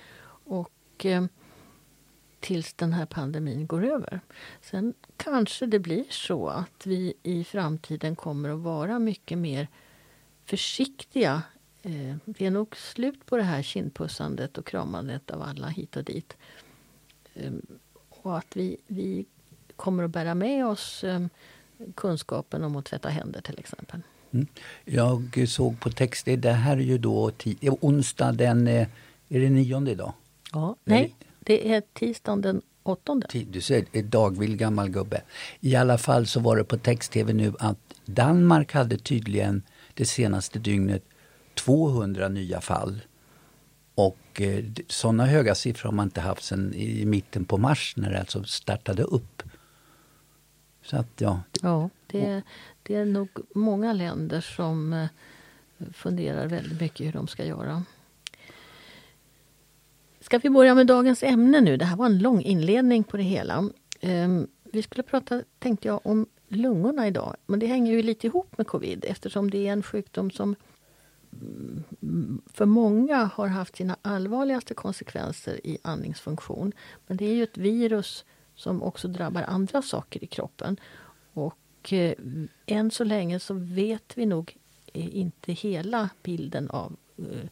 och 0.44 1.06
eh, 1.06 1.26
tills 2.40 2.74
den 2.74 2.94
här 2.94 3.06
pandemin 3.06 3.68
går 3.68 3.86
över. 3.86 4.20
Sen 4.62 4.94
kanske 5.24 5.66
det 5.66 5.80
blir 5.80 6.06
så 6.10 6.48
att 6.48 6.86
vi 6.86 7.14
i 7.24 7.44
framtiden 7.44 8.16
kommer 8.16 8.50
att 8.50 8.60
vara 8.60 9.00
mycket 9.00 9.38
mer 9.38 9.68
försiktiga. 10.46 11.42
Eh, 11.82 12.16
det 12.26 12.46
är 12.46 12.52
nog 12.52 12.78
slut 12.78 13.26
på 13.26 13.38
det 13.38 13.44
här 13.44 13.62
kindpussandet 13.62 14.58
och 14.58 14.66
kramandet 14.66 15.32
av 15.32 15.42
alla 15.42 15.68
hit 15.68 15.96
och 15.96 16.04
dit. 16.04 16.38
Eh, 17.34 17.52
och 18.10 18.38
att 18.38 18.56
vi, 18.56 18.78
vi 18.88 19.26
kommer 19.76 20.04
att 20.04 20.12
bära 20.12 20.36
med 20.36 20.66
oss 20.66 21.04
eh, 21.04 21.26
kunskapen 21.96 22.64
om 22.64 22.76
att 22.76 22.86
tvätta 22.86 23.10
händer 23.10 23.42
till 23.42 23.60
exempel. 23.60 24.02
Mm. 24.32 24.48
Jag 24.86 25.46
såg 25.48 25.80
på 25.80 25.90
text, 25.90 26.26
det 26.38 26.52
här 26.52 26.78
är 26.78 26.82
ju 26.82 26.98
då 26.98 27.32
onsdag 27.82 28.32
den, 28.32 28.68
är 28.68 28.88
det 29.28 29.50
nionde 29.50 29.92
idag? 29.92 30.14
Ja, 30.54 30.76
nej, 30.84 31.16
det 31.40 31.74
är 31.74 31.84
tisdagen 31.94 32.42
den 32.42 32.62
åttonde. 32.84 33.28
Du 33.50 33.62
ser, 33.62 34.02
dagvill 34.02 34.58
gammal 34.58 34.90
gubbe. 34.90 35.22
I 35.60 35.76
alla 35.76 35.98
fall 35.98 36.28
så 36.28 36.40
var 36.40 36.58
det 36.58 36.64
på 36.64 36.78
text-tv 36.78 37.34
nu 37.34 37.54
att 37.60 37.78
Danmark 38.06 38.74
hade 38.74 38.98
tydligen 38.98 39.64
det 39.94 40.06
senaste 40.06 40.60
dygnet 40.60 41.04
200 41.54 42.30
nya 42.30 42.62
fall. 42.62 43.02
Och 43.96 44.42
eh, 44.42 44.66
sådana 44.88 45.26
höga 45.26 45.56
siffror 45.56 45.90
har 45.90 45.96
man 45.96 46.08
inte 46.08 46.22
haft 46.22 46.44
sedan 46.44 46.74
i 46.74 47.06
mitten 47.06 47.46
på 47.46 47.58
mars 47.58 47.94
när 47.98 48.12
det 48.12 48.20
alltså 48.20 48.44
startade 48.44 49.04
upp. 49.04 49.44
Så 50.84 50.98
att, 50.98 51.08
ja. 51.18 51.42
ja 51.62 51.90
det, 52.08 52.42
det 52.84 52.96
är 52.96 53.06
nog 53.06 53.30
många 53.56 53.94
länder 53.94 54.42
som 54.42 54.94
eh, 54.94 55.08
funderar 55.94 56.48
väldigt 56.48 56.82
mycket 56.82 57.08
hur 57.08 57.14
de 57.14 57.28
ska 57.28 57.46
göra. 57.46 57.84
Ska 60.32 60.40
vi 60.40 60.50
börja 60.50 60.76
med 60.76 60.88
dagens 60.88 61.24
ämne 61.24 61.62
nu? 61.62 61.78
Det 61.78 61.86
här 61.86 61.96
var 61.96 62.06
en 62.06 62.20
lång 62.20 62.42
inledning 62.42 63.04
på 63.04 63.18
det 63.18 63.24
hela. 63.24 63.70
Ehm, 64.00 64.48
vi 64.64 64.82
skulle 64.82 65.04
prata, 65.04 65.44
tänkte 65.60 65.88
jag, 65.88 66.00
om 66.04 66.26
lungorna 66.48 67.08
idag. 67.08 67.36
Men 67.46 67.60
det 67.60 67.68
hänger 67.68 67.92
ju 67.92 68.02
lite 68.02 68.28
ihop 68.28 68.58
med 68.58 68.68
covid 68.68 69.06
eftersom 69.08 69.50
det 69.50 69.68
är 69.68 69.74
en 69.74 69.84
sjukdom 69.84 70.32
som 70.32 70.56
mm, 72.02 72.42
för 72.54 72.66
många 72.66 73.30
har 73.34 73.48
haft 73.48 73.76
sina 73.76 73.98
allvarligaste 74.02 74.74
konsekvenser 74.74 75.68
i 75.68 75.78
andningsfunktion. 75.82 76.72
Men 77.08 77.18
det 77.18 77.26
är 77.26 77.34
ju 77.34 77.44
ett 77.44 77.58
virus 77.58 78.26
som 78.56 78.84
också 78.84 79.08
drabbar 79.08 79.44
andra 79.44 79.82
saker 79.82 80.24
i 80.24 80.28
kroppen. 80.28 80.80
Och 81.34 81.94
eh, 81.94 82.14
än 82.66 82.92
så 82.92 83.04
länge 83.04 83.40
så 83.40 83.54
vet 83.54 84.18
vi 84.18 84.26
nog 84.26 84.58
eh, 84.94 85.16
inte 85.18 85.54
hela 85.54 86.10
bilden 86.24 86.70
av 86.70 86.96
eh, 87.18 87.50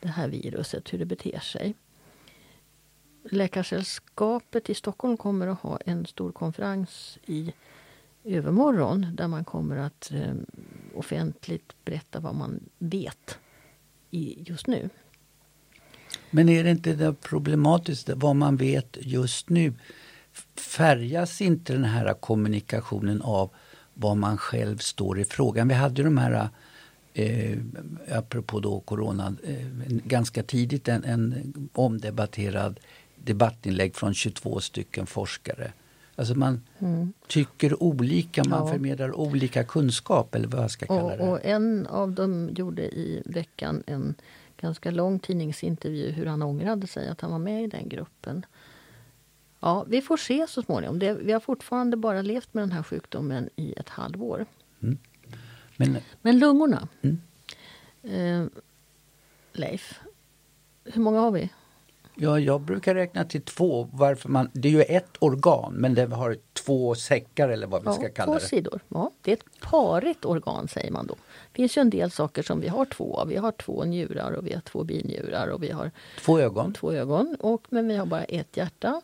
det 0.00 0.08
här 0.08 0.28
viruset, 0.28 0.92
hur 0.92 0.98
det 0.98 1.06
beter 1.06 1.38
sig. 1.38 1.74
Läkarsällskapet 3.30 4.70
i 4.70 4.74
Stockholm 4.74 5.16
kommer 5.16 5.46
att 5.46 5.60
ha 5.60 5.78
en 5.86 6.06
stor 6.06 6.32
konferens 6.32 7.18
i 7.26 7.52
övermorgon 8.24 9.06
där 9.12 9.28
man 9.28 9.44
kommer 9.44 9.76
att 9.76 10.12
eh, 10.12 10.34
offentligt 10.94 11.72
berätta 11.84 12.20
vad 12.20 12.34
man 12.34 12.60
vet 12.78 13.38
i, 14.10 14.42
just 14.46 14.66
nu. 14.66 14.90
Men 16.30 16.48
är 16.48 16.64
det 16.64 16.70
inte 16.70 16.92
det 16.92 17.14
problematiskt 17.14 18.10
vad 18.14 18.36
man 18.36 18.56
vet 18.56 18.96
just 19.00 19.48
nu? 19.48 19.72
Färgas 20.56 21.40
inte 21.40 21.72
den 21.72 21.84
här 21.84 22.14
kommunikationen 22.14 23.22
av 23.22 23.50
vad 23.94 24.16
man 24.16 24.38
själv 24.38 24.78
står 24.78 25.20
i 25.20 25.24
frågan? 25.24 25.68
Vi 25.68 25.74
hade 25.74 26.02
ju 26.02 26.04
de 26.04 26.18
här 26.18 26.48
eh, 27.14 27.58
apropå 28.12 28.60
då 28.60 28.80
corona, 28.80 29.36
eh, 29.44 29.66
ganska 29.86 30.42
tidigt 30.42 30.88
en, 30.88 31.04
en 31.04 31.52
omdebatterad 31.72 32.80
debattinlägg 33.24 33.96
från 33.96 34.14
22 34.14 34.60
stycken 34.60 35.06
forskare. 35.06 35.72
Alltså 36.16 36.34
man 36.34 36.62
mm. 36.78 37.12
tycker 37.26 37.82
olika, 37.82 38.44
man 38.44 38.66
ja. 38.66 38.72
förmedlar 38.72 39.12
olika 39.12 39.64
kunskap 39.64 40.34
eller 40.34 40.48
vad 40.48 40.62
jag 40.62 40.70
ska 40.70 40.86
kalla 40.86 41.02
och, 41.02 41.18
det. 41.18 41.30
Och 41.30 41.44
en 41.44 41.86
av 41.86 42.12
dem 42.12 42.50
gjorde 42.56 42.82
i 42.82 43.22
veckan 43.24 43.82
en 43.86 44.14
ganska 44.60 44.90
lång 44.90 45.18
tidningsintervju 45.18 46.10
hur 46.10 46.26
han 46.26 46.42
ångrade 46.42 46.86
sig 46.86 47.08
att 47.08 47.20
han 47.20 47.30
var 47.30 47.38
med 47.38 47.64
i 47.64 47.66
den 47.66 47.88
gruppen. 47.88 48.46
Ja, 49.60 49.84
vi 49.88 50.02
får 50.02 50.16
se 50.16 50.46
så 50.48 50.62
småningom. 50.62 50.98
Det, 50.98 51.14
vi 51.14 51.32
har 51.32 51.40
fortfarande 51.40 51.96
bara 51.96 52.22
levt 52.22 52.54
med 52.54 52.62
den 52.62 52.72
här 52.72 52.82
sjukdomen 52.82 53.50
i 53.56 53.72
ett 53.72 53.88
halvår. 53.88 54.46
Mm. 54.82 54.98
Men, 55.76 55.96
Men 56.22 56.38
lungorna. 56.38 56.88
Mm. 57.02 57.20
Eh, 58.02 58.46
Leif, 59.52 60.00
hur 60.84 61.00
många 61.00 61.20
har 61.20 61.30
vi? 61.30 61.50
Ja, 62.14 62.40
jag 62.40 62.60
brukar 62.60 62.94
räkna 62.94 63.24
till 63.24 63.42
två. 63.42 63.88
Varför 63.92 64.28
man, 64.28 64.50
det 64.52 64.68
är 64.68 64.72
ju 64.72 64.82
ett 64.82 65.16
organ 65.18 65.74
men 65.74 65.94
det 65.94 66.06
har 66.06 66.36
två 66.52 66.94
säckar 66.94 67.48
eller 67.48 67.66
vad 67.66 67.82
vi 67.82 67.88
ja, 67.88 67.92
ska 67.92 68.08
kalla 68.08 68.32
två 68.32 68.38
det. 68.38 68.46
sidor. 68.46 68.80
Ja, 68.88 69.10
det 69.22 69.30
är 69.30 69.36
ett 69.36 69.60
parigt 69.60 70.24
organ 70.24 70.68
säger 70.68 70.90
man 70.90 71.06
då. 71.06 71.14
Det 71.52 71.56
finns 71.56 71.76
ju 71.76 71.80
en 71.80 71.90
del 71.90 72.10
saker 72.10 72.42
som 72.42 72.60
vi 72.60 72.68
har 72.68 72.84
två 72.84 73.16
av. 73.16 73.28
Vi 73.28 73.36
har 73.36 73.52
två 73.52 73.84
njurar 73.84 74.32
och 74.32 74.46
vi 74.46 74.52
har 74.52 74.60
två 74.60 74.84
binjurar 74.84 75.48
och 75.48 75.62
vi 75.62 75.70
har 75.70 75.90
två 76.20 76.40
ögon. 76.40 76.74
Två 76.74 76.92
ögon 76.92 77.36
och, 77.40 77.66
men 77.68 77.88
vi 77.88 77.96
har 77.96 78.06
bara 78.06 78.24
ett 78.24 78.56
hjärta 78.56 79.00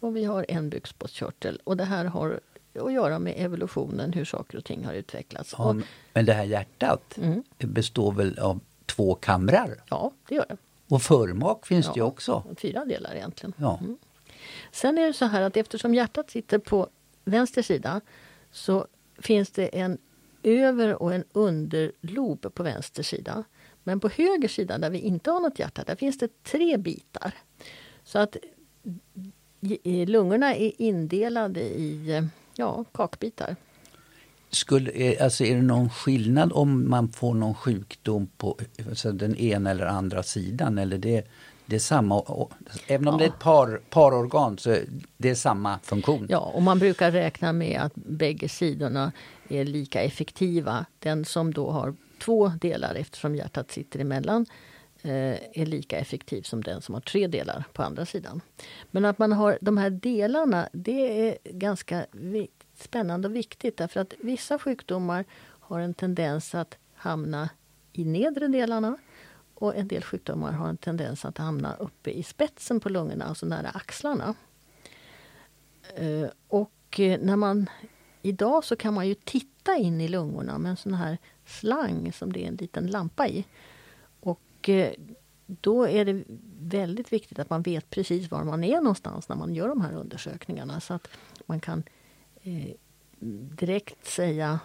och 0.00 0.16
vi 0.16 0.24
har 0.24 0.46
en 0.48 0.70
bukspottkörtel. 0.70 1.60
Och 1.64 1.76
det 1.76 1.84
här 1.84 2.04
har 2.04 2.40
att 2.80 2.92
göra 2.92 3.18
med 3.18 3.34
evolutionen, 3.36 4.12
hur 4.12 4.24
saker 4.24 4.58
och 4.58 4.64
ting 4.64 4.84
har 4.84 4.94
utvecklats. 4.94 5.54
Ja, 5.58 5.76
men 6.12 6.24
det 6.24 6.32
här 6.32 6.44
hjärtat 6.44 7.18
mm. 7.18 7.42
består 7.58 8.12
väl 8.12 8.38
av 8.38 8.60
två 8.86 9.14
kamrar? 9.14 9.74
Ja, 9.90 10.10
det 10.28 10.34
gör 10.34 10.46
det. 10.48 10.56
Och 10.88 11.02
förmak 11.02 11.66
finns 11.66 11.86
ja, 11.86 11.92
det 11.94 12.02
också. 12.02 12.44
Fyra 12.56 12.84
delar 12.84 13.14
egentligen. 13.14 13.54
Ja. 13.56 13.78
Mm. 13.80 13.98
Sen 14.72 14.98
är 14.98 15.06
det 15.06 15.12
så 15.12 15.24
här 15.24 15.42
att 15.42 15.56
eftersom 15.56 15.94
hjärtat 15.94 16.30
sitter 16.30 16.58
på 16.58 16.88
vänster 17.24 17.62
sida 17.62 18.00
så 18.50 18.86
finns 19.18 19.50
det 19.50 19.78
en 19.78 19.98
över 20.42 21.02
och 21.02 21.14
en 21.14 21.24
underlob 21.32 22.54
på 22.54 22.62
vänster 22.62 23.02
sida. 23.02 23.44
Men 23.82 24.00
på 24.00 24.08
höger 24.08 24.48
sida 24.48 24.78
där 24.78 24.90
vi 24.90 24.98
inte 24.98 25.30
har 25.30 25.40
något 25.40 25.58
hjärta, 25.58 25.84
där 25.84 25.96
finns 25.96 26.18
det 26.18 26.42
tre 26.42 26.76
bitar. 26.76 27.34
Så 28.04 28.18
att 28.18 28.36
lungorna 30.06 30.54
är 30.54 30.82
indelade 30.82 31.60
i 31.60 32.22
ja, 32.54 32.84
kakbitar. 32.92 33.56
Skulle, 34.54 35.16
alltså 35.24 35.44
är 35.44 35.56
det 35.56 35.62
någon 35.62 35.90
skillnad 35.90 36.52
om 36.52 36.90
man 36.90 37.08
får 37.08 37.34
någon 37.34 37.54
sjukdom 37.54 38.26
på 38.36 38.58
alltså 38.88 39.12
den 39.12 39.36
ena 39.36 39.70
eller 39.70 39.86
andra 39.86 40.22
sidan? 40.22 40.78
Eller 40.78 40.98
det, 40.98 41.26
det 41.66 41.76
är 41.76 41.80
samma, 41.80 42.22
även 42.86 43.08
om 43.08 43.14
ja. 43.14 43.18
det 43.18 43.24
är 43.24 43.28
ett 43.28 43.38
par, 43.38 43.80
parorgan 43.90 44.58
så 44.58 44.76
det 45.16 45.30
är 45.30 45.34
samma 45.34 45.78
funktion? 45.78 46.26
Ja, 46.30 46.38
och 46.38 46.62
man 46.62 46.78
brukar 46.78 47.10
räkna 47.10 47.52
med 47.52 47.80
att 47.80 47.94
bägge 47.94 48.48
sidorna 48.48 49.12
är 49.48 49.64
lika 49.64 50.02
effektiva. 50.02 50.86
Den 50.98 51.24
som 51.24 51.54
då 51.54 51.70
har 51.70 51.94
två 52.18 52.48
delar 52.48 52.94
eftersom 52.94 53.36
hjärtat 53.36 53.70
sitter 53.70 54.00
emellan 54.00 54.46
eh, 55.02 55.60
är 55.60 55.66
lika 55.66 55.98
effektiv 55.98 56.42
som 56.42 56.62
den 56.62 56.82
som 56.82 56.94
har 56.94 57.00
tre 57.00 57.26
delar 57.26 57.64
på 57.72 57.82
andra 57.82 58.06
sidan. 58.06 58.40
Men 58.90 59.04
att 59.04 59.18
man 59.18 59.32
har 59.32 59.58
de 59.60 59.76
här 59.76 59.90
delarna, 59.90 60.68
det 60.72 61.28
är 61.28 61.38
ganska 61.44 62.06
spännande 62.84 63.28
och 63.28 63.36
viktigt 63.36 63.76
därför 63.76 64.00
att 64.00 64.14
vissa 64.20 64.58
sjukdomar 64.58 65.24
har 65.60 65.80
en 65.80 65.94
tendens 65.94 66.54
att 66.54 66.78
hamna 66.94 67.48
i 67.92 68.04
nedre 68.04 68.48
delarna 68.48 68.96
och 69.54 69.76
en 69.76 69.88
del 69.88 70.02
sjukdomar 70.02 70.52
har 70.52 70.68
en 70.68 70.76
tendens 70.76 71.24
att 71.24 71.38
hamna 71.38 71.76
uppe 71.76 72.10
i 72.10 72.22
spetsen 72.22 72.80
på 72.80 72.88
lungorna, 72.88 73.24
alltså 73.24 73.46
nära 73.46 73.68
axlarna. 73.68 74.34
Eh, 75.94 76.28
och 76.48 77.00
eh, 77.00 77.20
när 77.20 77.36
man 77.36 77.68
Idag 78.26 78.64
så 78.64 78.76
kan 78.76 78.94
man 78.94 79.08
ju 79.08 79.14
titta 79.14 79.76
in 79.76 80.00
i 80.00 80.08
lungorna 80.08 80.58
med 80.58 80.70
en 80.70 80.76
sån 80.76 80.94
här 80.94 81.18
slang 81.46 82.12
som 82.12 82.32
det 82.32 82.44
är 82.44 82.48
en 82.48 82.56
liten 82.56 82.86
lampa 82.86 83.28
i. 83.28 83.44
Och 84.20 84.68
eh, 84.68 84.92
då 85.46 85.88
är 85.88 86.04
det 86.04 86.24
väldigt 86.58 87.12
viktigt 87.12 87.38
att 87.38 87.50
man 87.50 87.62
vet 87.62 87.90
precis 87.90 88.30
var 88.30 88.44
man 88.44 88.64
är 88.64 88.80
någonstans 88.80 89.28
när 89.28 89.36
man 89.36 89.54
gör 89.54 89.68
de 89.68 89.80
här 89.80 89.92
undersökningarna 89.92 90.80
så 90.80 90.94
att 90.94 91.08
man 91.46 91.60
kan 91.60 91.82
Eh, 92.46 92.74
direkt 93.56 94.06
säga, 94.06 94.60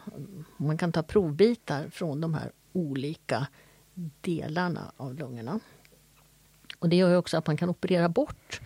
man 0.57 0.77
kan 0.77 0.91
ta 0.91 1.03
provbitar 1.03 1.89
från 1.89 2.21
de 2.21 2.33
här 2.33 2.51
olika 2.73 3.47
delarna 4.21 4.91
av 4.97 5.15
lungorna. 5.15 5.59
Och 6.79 6.89
det 6.89 6.95
gör 6.95 7.15
också 7.15 7.37
att 7.37 7.47
man 7.47 7.57
kan 7.57 7.69
operera 7.69 8.09
bort 8.09 8.61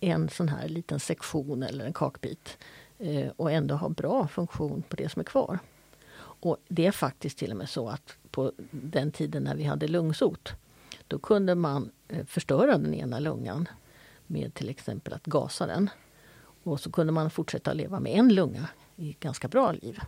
en 0.00 0.28
sån 0.28 0.48
här 0.48 0.68
liten 0.68 1.00
sektion 1.00 1.62
eller 1.62 1.84
en 1.84 1.92
kakbit 1.92 2.58
eh, 2.98 3.30
och 3.36 3.52
ändå 3.52 3.74
ha 3.74 3.88
bra 3.88 4.28
funktion 4.28 4.82
på 4.82 4.96
det 4.96 5.08
som 5.08 5.20
är 5.20 5.24
kvar. 5.24 5.58
Och 6.16 6.56
det 6.68 6.86
är 6.86 6.92
faktiskt 6.92 7.38
till 7.38 7.50
och 7.50 7.56
med 7.56 7.68
så 7.68 7.88
att 7.88 8.16
på 8.30 8.52
den 8.70 9.12
tiden 9.12 9.42
när 9.42 9.54
vi 9.54 9.64
hade 9.64 9.88
lungsot 9.88 10.52
Då 11.08 11.18
kunde 11.18 11.54
man 11.54 11.90
eh, 12.08 12.26
förstöra 12.26 12.78
den 12.78 12.94
ena 12.94 13.18
lungan 13.18 13.68
med 14.26 14.54
till 14.54 14.68
exempel 14.68 15.12
att 15.12 15.24
gasa 15.24 15.66
den. 15.66 15.90
Och 16.70 16.80
så 16.80 16.90
kunde 16.92 17.12
man 17.12 17.30
fortsätta 17.30 17.72
leva 17.72 18.00
med 18.00 18.12
en 18.18 18.34
lunga 18.34 18.68
i 18.96 19.10
ett 19.10 19.20
ganska 19.20 19.48
bra 19.48 19.72
liv. 19.72 19.98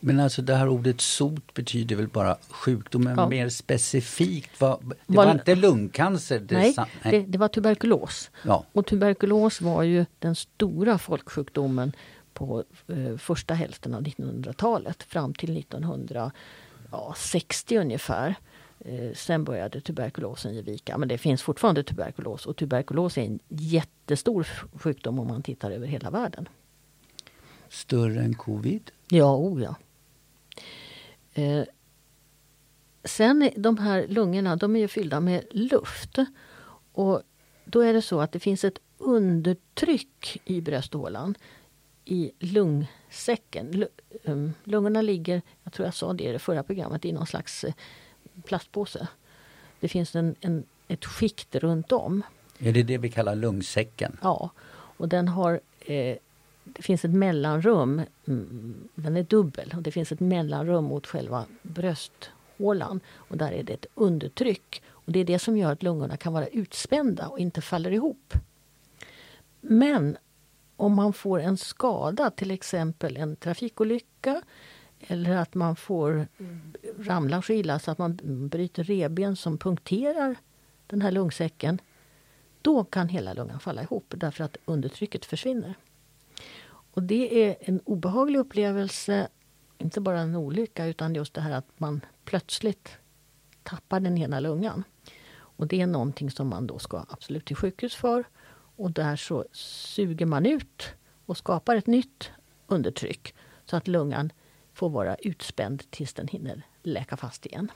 Men 0.00 0.20
alltså 0.20 0.42
det 0.42 0.54
här 0.54 0.68
ordet 0.68 1.00
sot 1.00 1.54
betyder 1.54 1.96
väl 1.96 2.08
bara 2.08 2.36
sjukdomen 2.50 3.14
Ja. 3.18 3.28
mer 3.28 3.48
specifikt? 3.48 4.60
Vad, 4.60 4.80
det 5.06 5.16
Var- 5.16 5.24
var 5.24 5.32
inte 5.32 5.54
lungcancer? 5.54 6.40
Det 6.40 6.54
Nej, 6.54 6.72
sa- 6.72 6.86
det, 7.02 7.20
det 7.20 7.38
var 7.38 7.48
tuberkulos. 7.48 8.30
Ja. 8.44 8.64
Och 8.72 8.86
tuberkulos 8.86 9.60
var 9.60 9.82
ju 9.82 10.04
den 10.18 10.34
stora 10.34 10.98
folksjukdomen 10.98 11.92
på 12.32 12.64
eh, 12.88 13.16
första 13.16 13.54
hälften 13.54 13.94
av 13.94 14.02
1900-talet 14.02 15.02
fram 15.02 15.34
till 15.34 15.56
1960 15.58 17.76
ungefär. 17.78 18.34
Eh, 18.84 19.12
sen 19.14 19.44
började 19.44 19.80
tuberkulosen 19.80 20.54
ge 20.54 20.62
vika. 20.62 20.98
Men 20.98 21.08
det 21.08 21.18
finns 21.18 21.42
fortfarande 21.42 21.82
tuberkulos 21.82 22.46
och 22.46 22.56
tuberkulos 22.56 23.18
är 23.18 23.22
en 23.22 23.38
jättestor 23.48 24.46
sjukdom 24.72 25.18
om 25.18 25.26
man 25.26 25.42
tittar 25.42 25.70
över 25.70 25.86
hela 25.86 26.10
världen. 26.10 26.48
Större 27.68 28.20
än 28.20 28.34
covid? 28.34 28.90
Ja, 29.08 29.36
o 29.36 29.60
ja. 29.60 29.74
Eh, 31.34 31.64
sen 33.04 33.50
de 33.56 33.78
här 33.78 34.06
lungorna 34.08 34.56
de 34.56 34.76
är 34.76 34.80
ju 34.80 34.88
fyllda 34.88 35.20
med 35.20 35.44
luft. 35.50 36.18
Och 36.92 37.22
då 37.64 37.80
är 37.80 37.92
det 37.92 38.02
så 38.02 38.20
att 38.20 38.32
det 38.32 38.40
finns 38.40 38.64
ett 38.64 38.78
undertryck 38.98 40.40
i 40.44 40.60
brösthålan 40.60 41.34
i 42.04 42.32
lungsäcken. 42.38 43.70
Lu- 43.72 43.88
um, 44.24 44.52
Lungorna 44.64 45.02
ligger, 45.02 45.42
jag 45.64 45.72
tror 45.72 45.86
jag 45.86 45.94
sa 45.94 46.12
det 46.12 46.24
i 46.24 46.32
det 46.32 46.38
förra 46.38 46.62
programmet, 46.62 47.04
i 47.04 47.12
någon 47.12 47.26
slags 47.26 47.64
eh, 47.64 47.74
plastpåse. 48.40 49.08
Det 49.80 49.88
finns 49.88 50.16
en, 50.16 50.34
en, 50.40 50.64
ett 50.88 51.04
skikt 51.04 51.54
runt 51.54 51.92
om. 51.92 52.22
Är 52.58 52.72
det 52.72 52.82
det 52.82 52.98
vi 52.98 53.10
kallar 53.10 53.34
lungsäcken? 53.34 54.16
Ja, 54.22 54.50
och 54.96 55.08
den 55.08 55.28
har 55.28 55.60
eh, 55.80 56.16
det 56.64 56.82
finns 56.82 57.04
ett 57.04 57.10
mellanrum, 57.10 58.02
mm, 58.26 58.88
den 58.94 59.16
är 59.16 59.22
dubbel, 59.22 59.74
och 59.76 59.82
det 59.82 59.92
finns 59.92 60.12
ett 60.12 60.20
mellanrum 60.20 60.84
mot 60.84 61.06
själva 61.06 61.44
brösthålan. 61.62 63.00
Och 63.14 63.36
där 63.36 63.52
är 63.52 63.62
det 63.62 63.72
ett 63.72 63.86
undertryck. 63.94 64.82
Och 64.88 65.12
det 65.12 65.18
är 65.20 65.24
det 65.24 65.38
som 65.38 65.56
gör 65.56 65.72
att 65.72 65.82
lungorna 65.82 66.16
kan 66.16 66.32
vara 66.32 66.46
utspända 66.46 67.28
och 67.28 67.38
inte 67.38 67.60
faller 67.60 67.90
ihop. 67.90 68.34
Men 69.60 70.16
om 70.76 70.94
man 70.94 71.12
får 71.12 71.40
en 71.40 71.56
skada, 71.56 72.30
till 72.30 72.50
exempel 72.50 73.16
en 73.16 73.36
trafikolycka 73.36 74.42
eller 75.00 75.36
att 75.36 75.54
man 75.54 75.76
får 75.76 76.10
mm, 76.38 76.72
ramla 76.98 77.42
så 77.42 77.52
illa 77.52 77.78
så 77.78 77.90
att 77.90 77.98
man 77.98 78.18
bryter 78.48 78.84
revben 78.84 79.36
som 79.36 79.58
punkterar 79.58 80.36
den 80.86 81.02
här 81.02 81.10
lungsäcken 81.10 81.80
då 82.62 82.84
kan 82.84 83.08
hela 83.08 83.32
lungan 83.32 83.60
falla 83.60 83.82
ihop 83.82 84.14
därför 84.16 84.44
att 84.44 84.56
undertrycket 84.64 85.24
försvinner. 85.24 85.74
Och 86.92 87.02
det 87.02 87.44
är 87.44 87.56
en 87.60 87.80
obehaglig 87.84 88.38
upplevelse, 88.38 89.28
inte 89.78 90.00
bara 90.00 90.20
en 90.20 90.36
olycka 90.36 90.86
utan 90.86 91.14
just 91.14 91.34
det 91.34 91.40
här 91.40 91.50
att 91.52 91.66
man 91.76 92.00
plötsligt 92.24 92.98
tappar 93.62 94.00
den 94.00 94.18
ena 94.18 94.40
lungan. 94.40 94.84
Och 95.32 95.66
det 95.66 95.80
är 95.80 95.86
någonting 95.86 96.30
som 96.30 96.48
man 96.48 96.66
då 96.66 96.78
ska 96.78 97.04
absolut 97.08 97.44
till 97.44 97.56
sjukhus 97.56 97.94
för. 97.94 98.24
Och 98.76 98.90
där 98.90 99.16
så 99.16 99.44
suger 99.52 100.26
man 100.26 100.46
ut 100.46 100.82
och 101.26 101.36
skapar 101.36 101.76
ett 101.76 101.86
nytt 101.86 102.30
undertryck 102.66 103.34
så 103.66 103.76
att 103.76 103.88
lungan 103.88 104.32
får 104.74 104.90
vara 104.90 105.14
utspänd 105.14 105.90
tills 105.90 106.14
den 106.14 106.28
hinner 106.28 106.62
läka 106.82 107.16
fast 107.16 107.46
igen. 107.46 107.70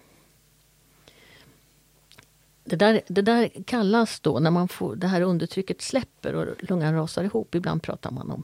Det 2.64 2.76
där, 2.76 3.00
det 3.06 3.22
där 3.22 3.50
kallas 3.66 4.20
då, 4.20 4.38
när 4.38 4.50
man 4.50 4.68
får, 4.68 4.96
det 4.96 5.06
här 5.06 5.20
undertrycket 5.20 5.82
släpper 5.82 6.34
och 6.34 6.64
lungan 6.64 6.94
rasar 6.94 7.24
ihop. 7.24 7.54
Ibland 7.54 7.82
pratar 7.82 8.10
man 8.10 8.30
om 8.30 8.42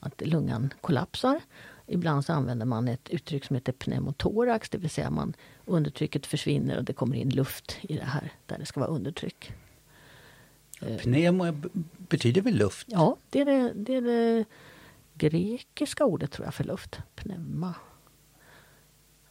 att 0.00 0.22
lungan 0.26 0.74
kollapsar. 0.80 1.40
Ibland 1.86 2.24
så 2.24 2.32
använder 2.32 2.66
man 2.66 2.88
ett 2.88 3.08
uttryck 3.08 3.44
som 3.44 3.56
heter 3.56 3.72
pneumotorax, 3.72 4.70
det 4.70 4.78
vill 4.78 4.90
säga 4.90 5.10
man, 5.10 5.34
undertrycket 5.64 6.26
försvinner 6.26 6.76
och 6.76 6.84
det 6.84 6.92
kommer 6.92 7.16
in 7.16 7.30
luft 7.30 7.78
i 7.82 7.96
det 7.96 8.04
här 8.04 8.32
där 8.46 8.58
det 8.58 8.66
ska 8.66 8.80
vara 8.80 8.90
undertryck. 8.90 9.52
Pneumo 10.98 11.52
betyder 11.96 12.42
väl 12.42 12.54
luft? 12.54 12.86
Ja, 12.90 13.16
det 13.30 13.40
är 13.40 13.44
det, 13.44 13.72
det 13.74 13.94
är 13.94 14.02
det 14.02 14.44
grekiska 15.14 16.04
ordet 16.04 16.32
tror 16.32 16.46
jag 16.46 16.54
för 16.54 16.64
luft. 16.64 16.98
Pneuma. 17.14 17.74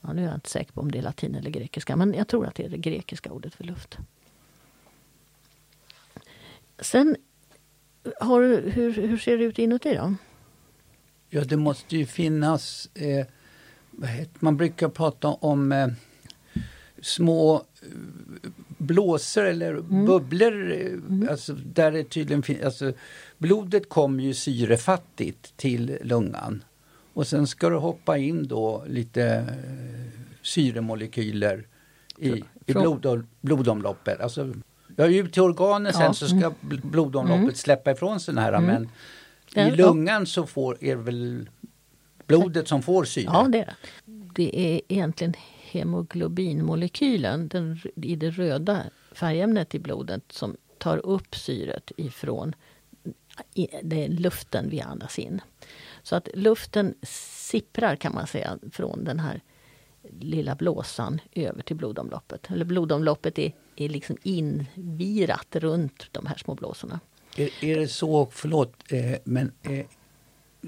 Ja, 0.02 0.14
nu 0.14 0.22
är 0.22 0.26
jag 0.26 0.36
inte 0.36 0.50
säker 0.50 0.74
på 0.74 0.82
om 0.82 0.92
det 0.92 0.98
är 0.98 1.02
latin 1.02 1.36
eller 1.36 1.50
grekiska, 1.50 1.96
men 1.96 2.14
jag 2.14 2.28
tror 2.28 2.46
att 2.48 2.56
det 2.56 2.64
är 2.64 2.70
det 2.70 2.78
grekiska 2.78 3.32
ordet 3.32 3.56
för 3.56 3.64
luft. 3.64 3.98
Sen, 6.80 7.16
har 8.20 8.42
du, 8.42 8.70
hur, 8.70 8.92
hur 8.92 9.18
ser 9.18 9.38
det 9.38 9.44
ut 9.44 9.60
inuti 9.60 9.96
då? 9.96 10.16
Ja, 11.30 11.44
det 11.44 11.58
måste 11.58 11.98
ju 11.98 12.06
finnas... 12.06 12.90
Eh, 12.94 13.26
vad 13.92 14.10
heter, 14.10 14.38
man 14.40 14.58
brukar 14.58 14.90
prata 14.90 15.28
om 15.28 15.72
eh, 15.72 15.88
små 17.02 17.56
eh, 17.56 18.50
blåsor 18.84 19.46
eller 19.46 19.82
bubblor. 19.82 20.72
Eh, 20.72 21.32
alltså, 21.32 21.54
där 21.54 21.92
det 21.92 22.04
tydligen 22.04 22.44
fin- 22.44 22.64
alltså, 22.66 22.94
blodet 23.38 23.90
kommer 23.90 24.24
ju 24.24 24.34
syrefattigt 24.34 25.58
till 25.58 25.98
lungan. 26.04 26.64
Och 27.14 27.28
sen 27.28 27.48
ska 27.48 27.70
det 27.70 27.76
hoppa 27.76 28.18
in 28.18 28.48
då 28.48 28.84
lite 28.88 29.24
eh, 29.26 30.22
syremolekyler 30.42 31.68
i, 32.18 32.30
i 32.66 32.74
blod, 32.74 33.26
blodomloppet. 33.42 34.22
Alltså, 34.22 34.54
ja, 34.96 35.06
ut 35.08 35.34
till 35.34 35.42
organen 35.42 35.94
sen 35.94 36.02
Ja, 36.02 36.14
så 36.14 36.28
ska 36.28 36.54
bl- 36.62 36.86
blodomloppet 36.88 37.58
släppa 37.58 37.92
ifrån 37.92 38.20
sig 38.20 38.34
den 38.34 38.44
här. 38.44 38.60
Men 38.62 38.90
Ja, 39.56 39.68
i 39.68 39.76
lungan 39.76 40.26
så 40.26 40.46
får, 40.46 40.78
är 40.84 40.96
det 40.96 41.02
väl 41.02 41.50
blodet 42.28 42.68
som 42.68 42.82
får 42.82 43.04
syre? 43.04 43.24
Ja, 43.34 43.48
det 43.50 43.60
är 43.60 43.66
det. 43.66 43.76
Det 44.36 44.60
är 44.76 44.82
egentligen 44.88 45.34
hemoglobinmolekylen 45.74 47.48
den, 47.48 47.80
i 47.96 48.16
det 48.16 48.30
röda 48.30 48.84
färgämnet 49.12 49.76
i 49.76 49.80
blodet 49.80 50.24
som 50.30 50.58
tar 50.78 50.98
upp 51.06 51.36
syret 51.36 51.92
ifrån 51.98 52.56
det 53.84 54.08
luften 54.08 54.70
vi 54.70 54.82
andas 54.82 55.20
in. 55.20 55.42
Så 56.04 56.16
att 56.16 56.28
luften 56.34 56.96
sipprar 57.02 57.96
kan 57.96 58.14
man 58.14 58.28
säga 58.28 58.60
från 58.72 59.04
den 59.04 59.20
här 59.20 59.42
lilla 60.20 60.56
blåsan 60.56 61.22
över 61.32 61.62
till 61.62 61.76
blodomloppet. 61.76 62.52
Eller 62.52 62.66
blodomloppet 62.66 63.40
är, 63.40 63.52
är 63.76 63.90
liksom 63.90 64.18
invirat 64.24 65.56
runt 65.56 66.08
de 66.12 66.26
här 66.26 66.38
små 66.38 66.56
blåsorna. 66.56 67.00
Är, 67.38 67.64
är 67.64 67.80
det 67.80 67.88
så, 67.88 68.28
förlåt, 68.32 68.74
eh, 68.90 69.16
men 69.24 69.52
eh, 69.62 69.86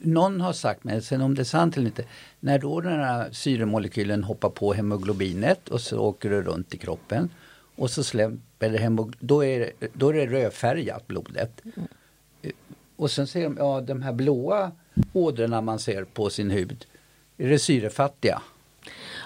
någon 0.03 0.41
har 0.41 0.53
sagt 0.53 0.83
mig, 0.83 1.01
sen 1.01 1.21
om 1.21 1.35
det 1.35 1.41
är 1.41 1.43
sant 1.43 1.77
eller 1.77 1.87
inte, 1.87 2.03
när 2.39 2.59
då 2.59 2.81
den 2.81 2.99
här 2.99 3.31
syremolekylen 3.31 4.23
hoppar 4.23 4.49
på 4.49 4.73
hemoglobinet 4.73 5.69
och 5.69 5.81
så 5.81 5.99
åker 5.99 6.29
det 6.29 6.41
runt 6.41 6.73
i 6.73 6.77
kroppen 6.77 7.29
och 7.75 7.89
så 7.91 8.03
släpper 8.03 8.69
det 8.69 8.77
hemoglobin, 8.77 9.27
då 9.27 9.45
är 9.45 9.59
det, 9.59 9.87
då 9.93 10.09
är 10.09 10.13
det 10.13 10.25
rödfärgat 10.25 11.07
blodet. 11.07 11.61
Mm. 11.63 11.87
Och 12.95 13.11
sen 13.11 13.27
ser 13.27 13.43
de, 13.43 13.57
ja 13.57 13.81
de 13.81 14.01
här 14.01 14.13
blåa 14.13 14.71
ådrorna 15.13 15.61
man 15.61 15.79
ser 15.79 16.03
på 16.03 16.29
sin 16.29 16.51
hud, 16.51 16.85
är 17.37 17.49
det 17.49 17.59
syrefattiga? 17.59 18.41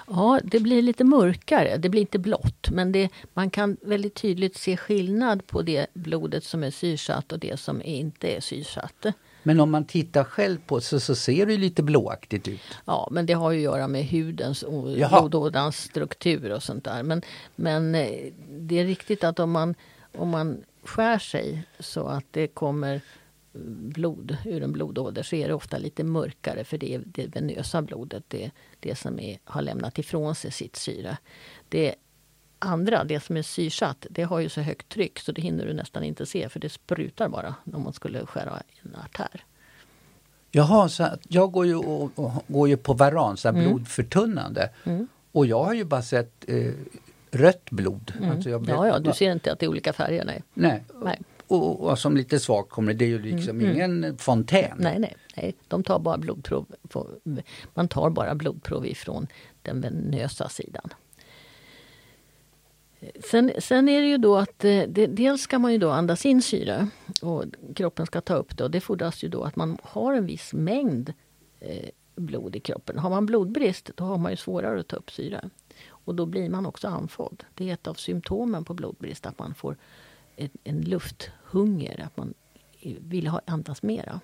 Ja, 0.06 0.40
det 0.44 0.60
blir 0.60 0.82
lite 0.82 1.04
mörkare. 1.04 1.76
Det 1.76 1.88
blir 1.88 2.00
inte 2.00 2.18
blått. 2.18 2.70
Men 2.70 2.92
det, 2.92 3.08
man 3.34 3.50
kan 3.50 3.76
väldigt 3.82 4.14
tydligt 4.14 4.56
se 4.56 4.76
skillnad 4.76 5.46
på 5.46 5.62
det 5.62 5.86
blodet 5.94 6.44
som 6.44 6.64
är 6.64 6.70
syrsatt 6.70 7.32
och 7.32 7.38
det 7.38 7.60
som 7.60 7.82
inte 7.82 8.36
är 8.36 8.40
syrsatt. 8.40 9.06
Men 9.42 9.60
om 9.60 9.70
man 9.70 9.84
tittar 9.84 10.24
själv 10.24 10.58
på 10.66 10.80
så, 10.80 11.00
så 11.00 11.14
ser 11.14 11.46
det 11.46 11.56
lite 11.56 11.82
blåaktigt 11.82 12.48
ut. 12.48 12.60
Ja, 12.84 13.08
men 13.10 13.26
det 13.26 13.32
har 13.32 13.50
ju 13.50 13.58
att 13.58 13.62
göra 13.62 13.88
med 13.88 14.06
hudens 14.06 14.64
blodådrans 15.10 15.76
struktur 15.76 16.52
och 16.52 16.62
sånt 16.62 16.84
där. 16.84 17.02
Men, 17.02 17.22
men 17.56 17.94
eh, 17.94 18.32
det 18.48 18.78
är 18.78 18.84
riktigt 18.84 19.24
att 19.24 19.38
om 19.38 19.50
man, 19.50 19.74
om 20.18 20.28
man 20.28 20.64
skär 20.84 21.18
sig 21.18 21.62
så 21.78 22.06
att 22.06 22.24
det 22.30 22.46
kommer 22.46 23.00
blod 23.52 24.36
ur 24.44 24.62
en 24.62 24.72
blodåder 24.72 25.22
så 25.22 25.36
är 25.36 25.48
det 25.48 25.54
ofta 25.54 25.78
lite 25.78 26.04
mörkare 26.04 26.64
för 26.64 26.78
det 26.78 26.94
är 26.94 27.02
det 27.04 27.26
venösa 27.26 27.82
blodet, 27.82 28.24
det, 28.28 28.50
det 28.80 28.98
som 28.98 29.20
är, 29.20 29.38
har 29.44 29.62
lämnat 29.62 29.98
ifrån 29.98 30.34
sig 30.34 30.52
sitt 30.52 30.76
syre. 30.76 31.16
Det 31.68 31.94
andra, 32.60 33.04
det 33.04 33.20
som 33.20 33.36
är 33.36 33.42
syrsatt, 33.42 34.06
det 34.10 34.22
har 34.22 34.38
ju 34.40 34.48
så 34.48 34.60
högt 34.60 34.88
tryck 34.88 35.18
så 35.18 35.32
det 35.32 35.42
hinner 35.42 35.66
du 35.66 35.72
nästan 35.74 36.04
inte 36.04 36.26
se 36.26 36.48
för 36.48 36.60
det 36.60 36.68
sprutar 36.68 37.28
bara 37.28 37.54
om 37.74 37.82
man 37.82 37.92
skulle 37.92 38.26
skära 38.26 38.62
en 38.82 38.96
artär. 39.04 39.44
Jaha, 40.50 40.88
så 40.88 41.08
jag 41.28 41.52
går 41.52 41.66
ju, 41.66 41.74
och, 41.76 42.10
och, 42.18 42.32
går 42.46 42.68
ju 42.68 42.76
på 42.76 42.92
varan, 42.94 43.36
så 43.36 43.48
Mm. 43.48 43.64
blodförtunnande. 43.64 44.70
Och 45.32 45.46
jag 45.46 45.64
har 45.64 45.74
ju 45.74 45.84
bara 45.84 46.02
sett 46.02 46.44
eh, 46.48 46.72
rött 47.30 47.70
blod. 47.70 48.12
Alltså 48.30 48.50
jag 48.50 48.58
vet- 48.60 48.68
Mm. 48.68 48.80
Ja, 48.80 48.86
ja, 48.88 48.98
du 48.98 49.12
ser 49.12 49.32
inte 49.32 49.52
att 49.52 49.58
det 49.58 49.66
är 49.66 49.70
olika 49.70 49.92
färger, 49.92 50.24
nej. 50.24 50.42
Nej. 50.54 50.84
Nej. 51.04 51.18
Och, 51.46 51.80
och 51.80 51.98
som 51.98 52.16
lite 52.16 52.38
svagt 52.40 52.70
kommer 52.70 52.94
det, 52.94 53.04
är 53.04 53.08
ju 53.08 53.18
liksom 53.22 53.60
ingen 53.60 54.18
fontän. 54.18 54.76
Nej, 54.78 54.98
nej, 54.98 55.16
nej. 55.36 55.54
De 55.68 55.82
tar 55.82 55.98
bara 55.98 56.18
blodprov. 56.18 56.66
på- 56.88 57.08
Man 57.74 57.88
tar 57.88 58.10
bara 58.10 58.34
blodprov 58.34 58.86
ifrån 58.86 59.26
den 59.62 59.80
venösa 59.80 60.48
sidan. 60.48 60.88
Sen, 63.24 63.52
sen 63.58 63.88
är 63.88 64.00
det 64.00 64.08
ju 64.08 64.18
då 64.18 64.36
att 64.36 64.64
eh, 64.64 64.82
det, 64.88 65.06
dels 65.06 65.42
ska 65.42 65.58
man 65.58 65.72
ju 65.72 65.78
då 65.78 65.90
andas 65.90 66.26
in 66.26 66.42
syre 66.42 66.88
och 67.22 67.44
kroppen 67.74 68.06
ska 68.06 68.20
ta 68.20 68.34
upp 68.34 68.56
det 68.56 68.64
och 68.64 68.70
det 68.70 68.80
fordras 68.80 69.24
ju 69.24 69.28
då 69.28 69.42
att 69.42 69.56
man 69.56 69.78
har 69.82 70.14
en 70.14 70.26
viss 70.26 70.52
mängd 70.52 71.12
eh, 71.60 71.88
blod 72.14 72.56
i 72.56 72.60
kroppen. 72.60 72.98
Har 72.98 73.10
man 73.10 73.26
blodbrist 73.26 73.90
då 73.94 74.04
har 74.04 74.18
man 74.18 74.32
ju 74.32 74.36
svårare 74.36 74.80
att 74.80 74.88
ta 74.88 74.96
upp 74.96 75.10
syre. 75.10 75.50
Och 75.88 76.14
då 76.14 76.26
blir 76.26 76.50
man 76.50 76.66
också 76.66 76.88
andfådd. 76.88 77.44
Det 77.54 77.70
är 77.70 77.74
ett 77.74 77.86
av 77.86 77.94
symptomen 77.94 78.64
på 78.64 78.74
blodbrist 78.74 79.26
att 79.26 79.38
man 79.38 79.54
får 79.54 79.76
en, 80.36 80.50
en 80.64 80.80
lufthunger, 80.80 82.00
att 82.06 82.16
man 82.16 82.34
vill 82.82 83.26
ha, 83.26 83.40
andas 83.44 83.82
mera. 83.82 84.20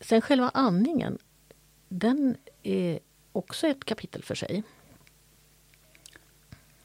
Sen 0.00 0.20
själva 0.20 0.50
andningen, 0.54 1.18
den 1.88 2.36
är 2.62 2.98
också 3.32 3.66
ett 3.66 3.84
kapitel 3.84 4.22
för 4.22 4.34
sig. 4.34 4.62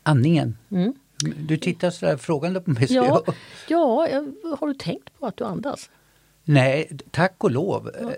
Andningen? 0.08 0.58
Mm. 0.72 0.94
Du 1.48 1.58
tittar 1.58 1.90
sådär 1.90 2.18
frågande 2.18 2.62
på 2.62 2.72
mig. 2.72 2.88
Ja, 2.90 3.24
ja, 3.68 4.08
har 4.60 4.68
du 4.68 4.74
tänkt 4.74 5.20
på 5.20 5.26
att 5.26 5.38
du 5.38 5.44
andas? 5.44 5.90
Nej, 6.44 6.90
tack 7.12 7.44
och 7.44 7.52
lov. 7.52 7.92
Ja. 8.02 8.12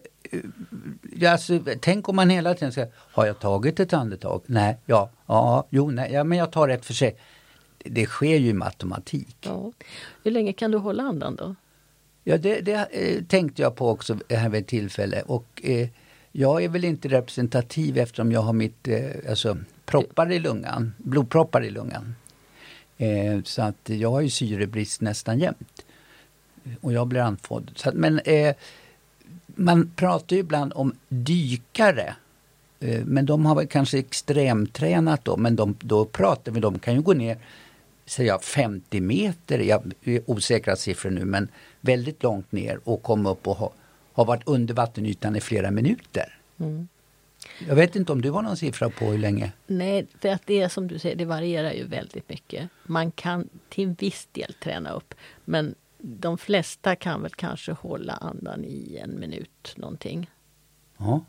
Eh, 1.21 1.31
alltså, 1.31 1.59
tänk 1.81 2.09
om 2.09 2.15
man 2.15 2.29
hela 2.29 2.53
tiden 2.53 2.71
säger, 2.71 2.91
har 2.95 3.25
jag 3.25 3.39
tagit 3.39 3.79
ett 3.79 3.93
andetag? 3.93 4.41
Nej, 4.45 4.77
ja, 4.85 5.09
ja, 5.25 5.67
jo, 5.69 5.91
nej, 5.91 6.13
ja, 6.13 6.23
men 6.23 6.37
jag 6.37 6.51
tar 6.51 6.69
ett 6.69 6.85
för 6.85 6.93
sig. 6.93 7.17
Det 7.77 8.05
sker 8.05 8.35
ju 8.35 8.53
med 8.53 8.67
automatik. 8.67 9.37
Ja. 9.41 9.71
Hur 10.23 10.31
länge 10.31 10.53
kan 10.53 10.71
du 10.71 10.77
hålla 10.77 11.03
andan 11.03 11.35
då? 11.35 11.55
Ja, 12.23 12.37
det, 12.37 12.61
det 12.61 12.87
eh, 12.91 13.23
tänkte 13.23 13.61
jag 13.61 13.75
på 13.75 13.89
också 13.89 14.17
här 14.29 14.49
vid 14.49 14.61
ett 14.61 14.67
tillfälle. 14.67 15.21
Och, 15.21 15.61
eh, 15.63 15.87
jag 16.39 16.63
är 16.63 16.69
väl 16.69 16.85
inte 16.85 17.07
representativ 17.07 17.97
eftersom 17.97 18.31
jag 18.31 18.41
har 18.41 18.53
mitt, 18.53 18.87
eh, 18.87 19.29
alltså 19.29 19.57
proppar 19.85 20.31
i 20.31 20.39
lungan, 20.39 20.93
blodproppar 20.97 21.63
i 21.63 21.69
lungan. 21.69 22.15
Eh, 22.97 23.41
så 23.43 23.61
att 23.61 23.89
jag 23.89 24.11
har 24.11 24.21
ju 24.21 24.29
syrebrist 24.29 25.01
nästan 25.01 25.39
jämt. 25.39 25.85
Och 26.81 26.93
jag 26.93 27.07
blir 27.07 27.21
andfådd. 27.21 27.71
Så 27.75 27.89
att, 27.89 27.95
men 27.95 28.19
eh, 28.19 28.55
man 29.45 29.91
pratar 29.95 30.35
ju 30.35 30.39
ibland 30.39 30.73
om 30.75 30.95
dykare. 31.07 32.15
Eh, 32.79 33.05
men 33.05 33.25
de 33.25 33.45
har 33.45 33.55
väl 33.55 33.67
kanske 33.67 33.99
extremtränat 33.99 35.25
då, 35.25 35.37
men 35.37 35.55
de, 35.55 35.75
då 35.79 36.05
pratar 36.05 36.51
vi, 36.51 36.59
de 36.59 36.79
kan 36.79 36.93
ju 36.93 37.01
gå 37.01 37.13
ner 37.13 37.37
säger 38.05 38.29
jag, 38.29 38.43
50 38.43 39.01
meter, 39.01 39.59
jag 39.59 39.93
är 40.03 40.21
osäkra 40.25 40.75
siffror 40.75 41.11
nu, 41.11 41.25
men 41.25 41.47
väldigt 41.81 42.23
långt 42.23 42.51
ner 42.51 42.79
och 42.83 43.03
komma 43.03 43.31
upp 43.31 43.47
och 43.47 43.57
ha, 43.57 43.71
ha 44.19 44.25
varit 44.25 44.47
under 44.47 44.73
vattenytan 44.73 45.35
i 45.35 45.41
flera 45.41 45.71
minuter. 45.71 46.39
Mm. 46.57 46.87
Jag 47.67 47.75
vet 47.75 47.95
inte 47.95 48.11
om 48.11 48.21
du 48.21 48.31
har 48.31 48.41
någon 48.41 48.57
siffra 48.57 48.89
på 48.89 49.05
hur 49.05 49.17
länge? 49.17 49.51
Nej, 49.67 50.07
för 50.21 50.29
att 50.29 50.41
det 50.45 50.61
är 50.61 50.69
som 50.69 50.87
du 50.87 50.99
säger, 50.99 51.15
det 51.15 51.25
varierar 51.25 51.71
ju 51.71 51.87
väldigt 51.87 52.29
mycket. 52.29 52.69
Man 52.83 53.11
kan 53.11 53.49
till 53.69 53.87
viss 53.87 54.27
del 54.31 54.53
träna 54.53 54.91
upp, 54.91 55.13
men 55.45 55.75
de 55.97 56.37
flesta 56.37 56.95
kan 56.95 57.21
väl 57.21 57.31
kanske 57.31 57.71
hålla 57.71 58.13
andan 58.13 58.65
i 58.65 58.99
en 59.03 59.19
minut 59.19 59.73
någonting. 59.75 60.29
Ja. 60.97 61.25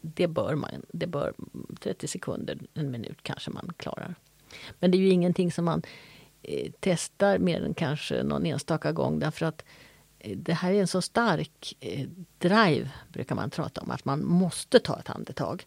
Det 0.00 0.26
bör 0.26 0.54
man, 0.54 0.70
det 0.92 1.06
bör 1.06 1.34
30 1.80 2.08
sekunder, 2.08 2.58
en 2.74 2.90
minut 2.90 3.18
kanske 3.22 3.50
man 3.50 3.72
klarar. 3.76 4.14
Men 4.80 4.90
det 4.90 4.96
är 4.96 5.00
ju 5.00 5.08
ingenting 5.08 5.52
som 5.52 5.64
man 5.64 5.82
eh, 6.42 6.70
testar 6.80 7.38
mer 7.38 7.64
än 7.64 7.74
kanske 7.74 8.22
någon 8.22 8.46
enstaka 8.46 8.92
gång 8.92 9.18
därför 9.18 9.46
att 9.46 9.64
Eh, 10.24 10.36
det 10.36 10.52
här 10.52 10.72
är 10.72 10.80
en 10.80 10.86
så 10.86 11.02
stark 11.02 11.74
eh, 11.80 12.08
drive, 12.38 12.90
brukar 13.12 13.34
man 13.34 13.50
prata 13.50 13.80
om, 13.80 13.90
att 13.90 14.04
man 14.04 14.24
måste 14.24 14.78
ta 14.78 14.98
ett 14.98 15.10
andetag. 15.10 15.66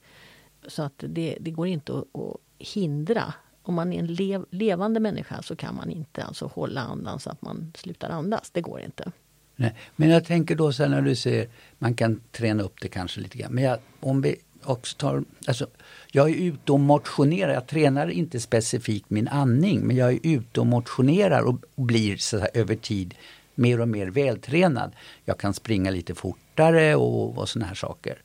Så 0.67 0.84
att 0.84 0.93
det, 0.98 1.38
det 1.41 1.52
går 1.52 1.67
inte 1.67 1.93
att, 1.93 2.22
att 2.22 2.38
hindra 2.60 3.34
om 3.63 3.74
man 3.74 3.93
är 3.93 4.00
en 4.00 4.08
lev, 4.08 4.46
levande 4.52 5.00
människa 5.00 5.41
så 5.41 5.56
kan 5.56 5.76
man 5.76 5.89
inte 5.89 6.24
alltså 6.24 6.52
hålla 6.56 6.82
andan 6.82 7.20
så 7.20 7.30
att 7.30 7.41
man 7.41 7.72
slutar 7.76 8.10
andas. 8.10 8.50
Det 8.52 8.62
går 8.62 8.82
inte. 8.82 9.12
Nej, 9.56 9.76
men 9.96 10.10
jag 10.10 10.26
tänker 10.26 10.56
då 10.56 10.74
sen 10.74 10.91
när 10.91 11.02
du 11.02 11.15
säger 11.15 11.50
man 11.78 11.93
kan 11.93 12.22
träna 12.32 12.63
upp 12.63 12.82
det 12.82 12.88
kanske 12.88 13.22
lite 13.22 13.38
grann. 13.38 13.54
Men 13.54 13.63
jag, 13.63 13.80
om 14.00 14.22
vi 14.22 14.36
också 14.63 14.98
tar, 14.98 15.24
alltså, 15.48 15.67
jag 16.12 16.30
är 16.30 16.36
ute 16.36 16.72
och 16.72 16.80
motionerar. 16.80 17.54
Jag 17.54 17.67
tränar 17.67 18.08
inte 18.08 18.39
specifikt 18.39 19.10
min 19.10 19.28
andning 19.28 19.80
men 19.88 19.96
jag 19.96 20.13
är 20.13 20.20
ute 20.24 20.60
och 20.60 20.67
motionerar 20.67 21.41
och, 21.41 21.63
och 21.76 21.84
blir 21.84 22.17
så 22.17 22.38
här, 22.38 22.50
över 22.54 22.76
tid 22.76 23.15
mer 23.58 23.82
och 23.82 23.88
mer 23.88 24.08
vältränad. 24.08 24.96
Jag 25.26 25.38
kan 25.38 25.54
springa 25.54 25.91
lite 25.91 26.15
fortare 26.15 26.96
och, 26.96 27.38
och 27.38 27.50
sådana 27.50 27.67
här 27.67 27.76
saker. 27.76 28.22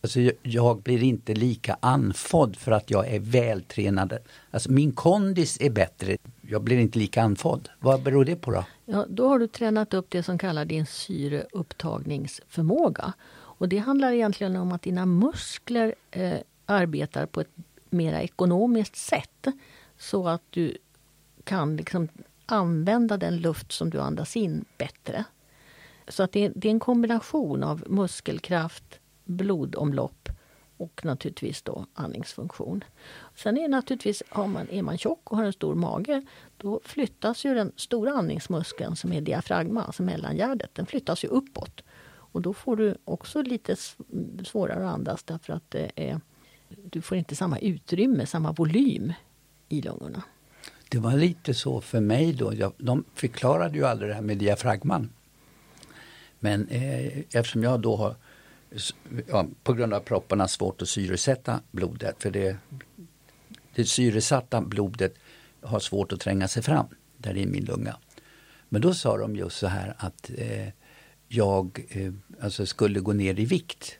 Alltså 0.00 0.20
jag 0.42 0.82
blir 0.82 1.02
inte 1.02 1.34
lika 1.34 1.76
anfodd 1.80 2.56
för 2.56 2.72
att 2.72 2.90
jag 2.90 3.08
är 3.08 3.20
vältränad. 3.20 4.18
Alltså 4.50 4.72
min 4.72 4.92
kondis 4.92 5.60
är 5.60 5.70
bättre. 5.70 6.16
Jag 6.40 6.62
blir 6.62 6.78
inte 6.78 6.98
lika 6.98 7.22
anfodd. 7.22 7.68
Vad 7.80 8.02
beror 8.02 8.24
det 8.24 8.36
på 8.36 8.50
då? 8.50 8.64
Ja, 8.84 9.06
då 9.08 9.28
har 9.28 9.38
du 9.38 9.46
tränat 9.46 9.94
upp 9.94 10.06
det 10.08 10.22
som 10.22 10.38
kallas 10.38 10.68
din 10.68 10.86
syreupptagningsförmåga. 10.86 13.12
Och 13.30 13.68
det 13.68 13.78
handlar 13.78 14.12
egentligen 14.12 14.56
om 14.56 14.72
att 14.72 14.82
dina 14.82 15.06
muskler 15.06 15.94
eh, 16.10 16.34
arbetar 16.66 17.26
på 17.26 17.40
ett 17.40 17.52
mer 17.90 18.12
ekonomiskt 18.12 18.96
sätt. 18.96 19.46
Så 19.98 20.28
att 20.28 20.42
du 20.50 20.78
kan 21.44 21.76
liksom 21.76 22.08
använda 22.48 23.16
den 23.16 23.36
luft 23.36 23.72
som 23.72 23.90
du 23.90 24.00
andas 24.00 24.36
in 24.36 24.64
bättre. 24.78 25.24
Så 26.08 26.22
att 26.22 26.32
det, 26.32 26.52
det 26.54 26.68
är 26.68 26.72
en 26.72 26.80
kombination 26.80 27.62
av 27.62 27.84
muskelkraft, 27.86 29.00
blodomlopp 29.24 30.28
och 30.76 31.04
naturligtvis 31.04 31.62
då 31.62 31.86
andningsfunktion. 31.94 32.84
Sen 33.34 33.58
är 33.58 33.68
naturligtvis, 33.68 34.22
har 34.28 34.46
man, 34.46 34.68
är 34.70 34.82
man 34.82 34.98
tjock 34.98 35.32
och 35.32 35.36
har 35.36 35.44
en 35.44 35.52
stor 35.52 35.74
mage, 35.74 36.22
då 36.56 36.80
flyttas 36.84 37.44
ju 37.44 37.54
den 37.54 37.72
stora 37.76 38.12
andningsmuskeln 38.12 38.96
som 38.96 39.12
är 39.12 39.20
diafragma, 39.20 39.82
alltså 39.82 40.02
mellangärdet, 40.02 40.74
den 40.74 40.86
flyttas 40.86 41.24
ju 41.24 41.28
uppåt. 41.28 41.82
Och 42.08 42.42
då 42.42 42.54
får 42.54 42.76
du 42.76 42.96
också 43.04 43.42
lite 43.42 43.76
svårare 44.44 44.88
att 44.88 44.94
andas 44.94 45.22
därför 45.22 45.52
att 45.52 45.70
det 45.70 45.90
är, 45.96 46.20
du 46.68 47.02
får 47.02 47.16
inte 47.16 47.36
samma 47.36 47.58
utrymme, 47.58 48.26
samma 48.26 48.52
volym 48.52 49.12
i 49.68 49.82
lungorna. 49.82 50.22
Det 50.88 50.98
var 50.98 51.12
lite 51.12 51.54
så 51.54 51.80
för 51.80 52.00
mig 52.00 52.32
då. 52.32 52.54
Jag, 52.54 52.72
de 52.78 53.04
förklarade 53.14 53.78
ju 53.78 53.84
aldrig 53.84 54.10
det 54.10 54.14
här 54.14 54.22
med 54.22 54.38
diafragman. 54.38 55.10
Men 56.40 56.68
eh, 56.68 57.18
eftersom 57.18 57.62
jag 57.62 57.80
då 57.80 57.96
har 57.96 58.16
ja, 59.26 59.46
på 59.62 59.72
grund 59.72 59.94
av 59.94 60.00
propparna 60.00 60.48
svårt 60.48 60.82
att 60.82 60.88
syresätta 60.88 61.60
blodet. 61.70 62.22
För 62.22 62.30
det, 62.30 62.56
det 63.74 63.84
syresatta 63.84 64.60
blodet 64.60 65.14
har 65.60 65.80
svårt 65.80 66.12
att 66.12 66.20
tränga 66.20 66.48
sig 66.48 66.62
fram 66.62 66.86
där 67.16 67.36
i 67.36 67.46
min 67.46 67.64
lunga. 67.64 67.96
Men 68.68 68.82
då 68.82 68.94
sa 68.94 69.16
de 69.16 69.36
just 69.36 69.56
så 69.56 69.66
här 69.66 69.94
att 69.98 70.30
eh, 70.36 70.68
jag 71.28 71.86
eh, 71.88 72.12
alltså 72.40 72.66
skulle 72.66 73.00
gå 73.00 73.12
ner 73.12 73.40
i 73.40 73.44
vikt. 73.44 73.98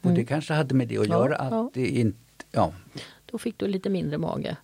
Och 0.00 0.06
mm. 0.06 0.16
det 0.16 0.24
kanske 0.24 0.54
hade 0.54 0.74
med 0.74 0.88
det 0.88 0.98
att 0.98 1.08
göra 1.08 1.36
att 1.36 1.52
ja. 1.52 1.70
det 1.74 1.88
inte... 1.88 2.18
Ja. 2.50 2.72
Då 3.26 3.38
fick 3.38 3.58
du 3.58 3.66
lite 3.66 3.90
mindre 3.90 4.18
mage 4.18 4.56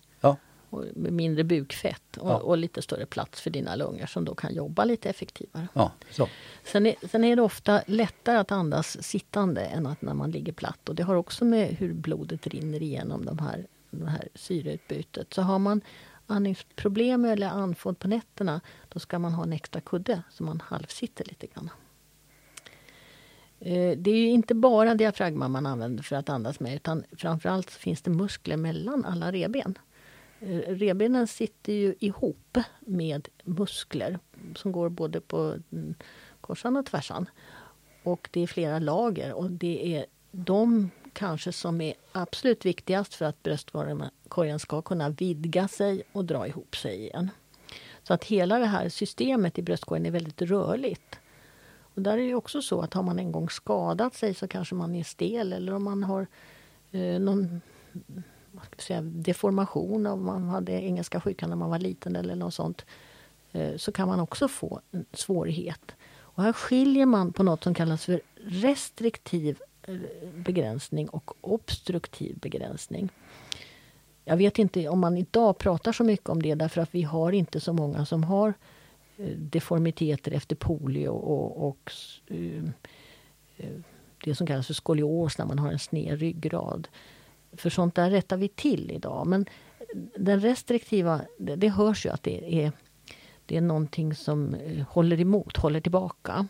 och 0.69 0.85
mindre 0.95 1.43
bukfett 1.43 2.17
och, 2.17 2.29
ja. 2.29 2.37
och, 2.37 2.57
lite 2.57 2.81
större 2.81 3.05
plats 3.05 3.41
för 3.41 3.49
dina 3.49 3.75
lungor 3.75 4.05
som 4.05 4.25
då 4.25 4.35
kan 4.35 4.53
jobba 4.53 4.85
lite 4.85 5.09
effektivare. 5.09 5.67
Ja, 5.73 5.91
så. 6.11 6.27
Sen, 6.63 6.85
är, 6.85 6.95
sen 7.07 7.23
är 7.23 7.35
det 7.35 7.41
ofta 7.41 7.81
lättare 7.87 8.37
att 8.37 8.51
andas 8.51 9.03
sittande 9.03 9.61
än 9.61 9.85
att 9.85 10.01
när 10.01 10.13
man 10.13 10.31
ligger 10.31 10.53
platt 10.53 10.89
och 10.89 10.95
det 10.95 11.03
har 11.03 11.15
också 11.15 11.45
med 11.45 11.67
hur 11.67 11.93
blodet 11.93 12.47
rinner 12.47 12.83
igenom 12.83 13.25
de 13.25 13.39
här, 13.39 13.67
det 13.89 14.09
här 14.09 14.27
syreutbytet. 14.35 15.33
Så 15.33 15.41
har 15.41 15.59
man 15.59 15.81
andningsproblem 16.27 17.25
eller 17.25 17.47
andfådd 17.47 17.99
på 17.99 18.07
nätterna 18.07 18.61
då 18.89 18.99
ska 18.99 19.19
man 19.19 19.33
ha 19.33 19.43
en 19.43 19.53
extra 19.53 19.81
kudde 19.81 20.21
så 20.29 20.43
man 20.43 20.61
halvsitter 20.65 21.25
lite 21.25 21.47
grann. 21.47 21.69
Eh, 23.59 23.97
det 23.97 24.11
är 24.11 24.27
inte 24.27 24.55
bara 24.55 24.95
diafragma 24.95 25.47
man 25.47 25.65
använder 25.65 26.03
för 26.03 26.15
att 26.15 26.29
andas 26.29 26.59
med 26.59 26.75
utan 26.75 27.03
framförallt 27.17 27.71
finns 27.71 28.01
det 28.01 28.11
muskler 28.11 28.57
mellan 28.57 29.05
alla 29.05 29.31
reben. 29.31 29.77
Revbenen 30.39 31.27
sitter 31.27 31.73
ju 31.73 31.95
ihop 31.99 32.57
med 32.79 33.27
muskler 33.43 34.19
som 34.55 34.71
går 34.71 34.89
både 34.89 35.21
på 35.21 35.59
mm, 35.71 35.95
korsan 36.41 36.77
och 36.77 36.85
tvärsan. 36.85 37.29
Och 38.03 38.29
det 38.31 38.41
är 38.41 38.47
flera 38.47 38.79
lager 38.79 39.33
och 39.33 39.51
det 39.51 39.95
är 39.95 40.05
de 40.31 40.89
kanske 41.13 41.51
som 41.51 41.81
är 41.81 41.93
absolut 42.11 42.65
viktigast 42.65 43.13
för 43.13 43.25
att 43.25 43.43
bröstkorgen 43.43 44.59
ska 44.59 44.81
kunna 44.81 45.09
vidga 45.09 45.67
sig 45.67 46.03
och 46.11 46.25
dra 46.25 46.47
ihop 46.47 46.75
sig 46.75 46.99
igen. 46.99 47.29
Så 48.03 48.13
att 48.13 48.23
hela 48.23 48.59
det 48.59 48.65
här 48.65 48.89
systemet 48.89 49.59
i 49.59 49.61
bröstkorgen 49.61 50.05
är 50.05 50.11
väldigt 50.11 50.41
rörligt. 50.41 51.19
Och 51.79 52.01
där 52.01 52.17
är 52.17 52.27
det 52.27 52.35
också 52.35 52.61
så 52.61 52.81
att 52.81 52.93
har 52.93 53.03
man 53.03 53.19
en 53.19 53.31
gång 53.31 53.49
skadat 53.49 54.15
sig 54.15 54.33
så 54.33 54.47
kanske 54.47 54.75
man 54.75 54.95
är 54.95 55.03
stel 55.03 55.53
eller 55.53 55.73
om 55.73 55.83
man 55.83 56.03
har 56.03 56.27
eh, 56.91 57.19
någon 57.19 57.61
säga, 58.77 59.01
deformation 59.01 60.05
om 60.05 60.25
man 60.25 60.43
hade 60.43 60.71
engelska 60.71 61.21
sjukan 61.21 61.49
när 61.49 61.55
man 61.55 61.69
var 61.69 61.79
liten 61.79 62.15
eller 62.15 62.35
något 62.35 62.53
sånt. 62.53 62.85
Eh, 63.51 63.77
så 63.77 63.91
kan 63.91 64.07
man 64.07 64.19
också 64.19 64.47
få 64.47 64.81
en 64.91 65.05
svårighet. 65.13 65.95
Och 66.19 66.43
här 66.43 66.53
skiljer 66.53 67.05
man 67.05 67.33
på 67.33 67.43
något 67.43 67.63
som 67.63 67.73
kallas 67.73 68.05
för 68.05 68.21
restriktiv 68.35 69.61
eh, 69.83 69.95
begränsning 70.35 71.09
och 71.09 71.33
obstruktiv 71.41 72.37
begränsning. 72.39 73.09
Jag 74.25 74.37
vet 74.37 74.59
inte 74.59 74.89
om 74.89 74.99
man 74.99 75.17
idag 75.17 75.57
pratar 75.57 75.91
så 75.91 76.03
mycket 76.03 76.29
om 76.29 76.41
det 76.41 76.55
därför 76.55 76.81
att 76.81 76.95
vi 76.95 77.03
har 77.03 77.31
inte 77.31 77.59
så 77.59 77.73
många 77.73 78.05
som 78.05 78.23
har 78.23 78.53
eh, 79.17 79.37
deformiteter 79.37 80.31
efter 80.31 80.55
polio 80.55 81.09
och, 81.09 81.67
och 81.67 81.91
det 84.23 84.35
som 84.35 84.47
kallas 84.47 84.67
för 84.67 84.73
skolios 84.73 85.37
när 85.37 85.45
man 85.45 85.59
har 85.59 85.71
en 85.71 85.79
sned 85.79 86.19
ryggrad. 86.19 86.87
För 87.57 87.69
sånt 87.69 87.95
där 87.95 88.09
rättar 88.09 88.37
vi 88.37 88.47
till 88.47 88.91
idag. 88.91 89.27
Men 89.27 89.45
den 90.17 90.39
restriktiva, 90.39 91.21
det, 91.37 91.55
det 91.55 91.69
hörs 91.69 92.05
ju 92.05 92.09
att 92.09 92.23
det 92.23 92.63
är, 92.63 92.71
det 93.45 93.57
är 93.57 93.61
någonting 93.61 94.15
som 94.15 94.53
eh, 94.55 94.85
håller 94.89 95.21
emot, 95.21 95.57
håller 95.57 95.81
tillbaka. 95.81 96.47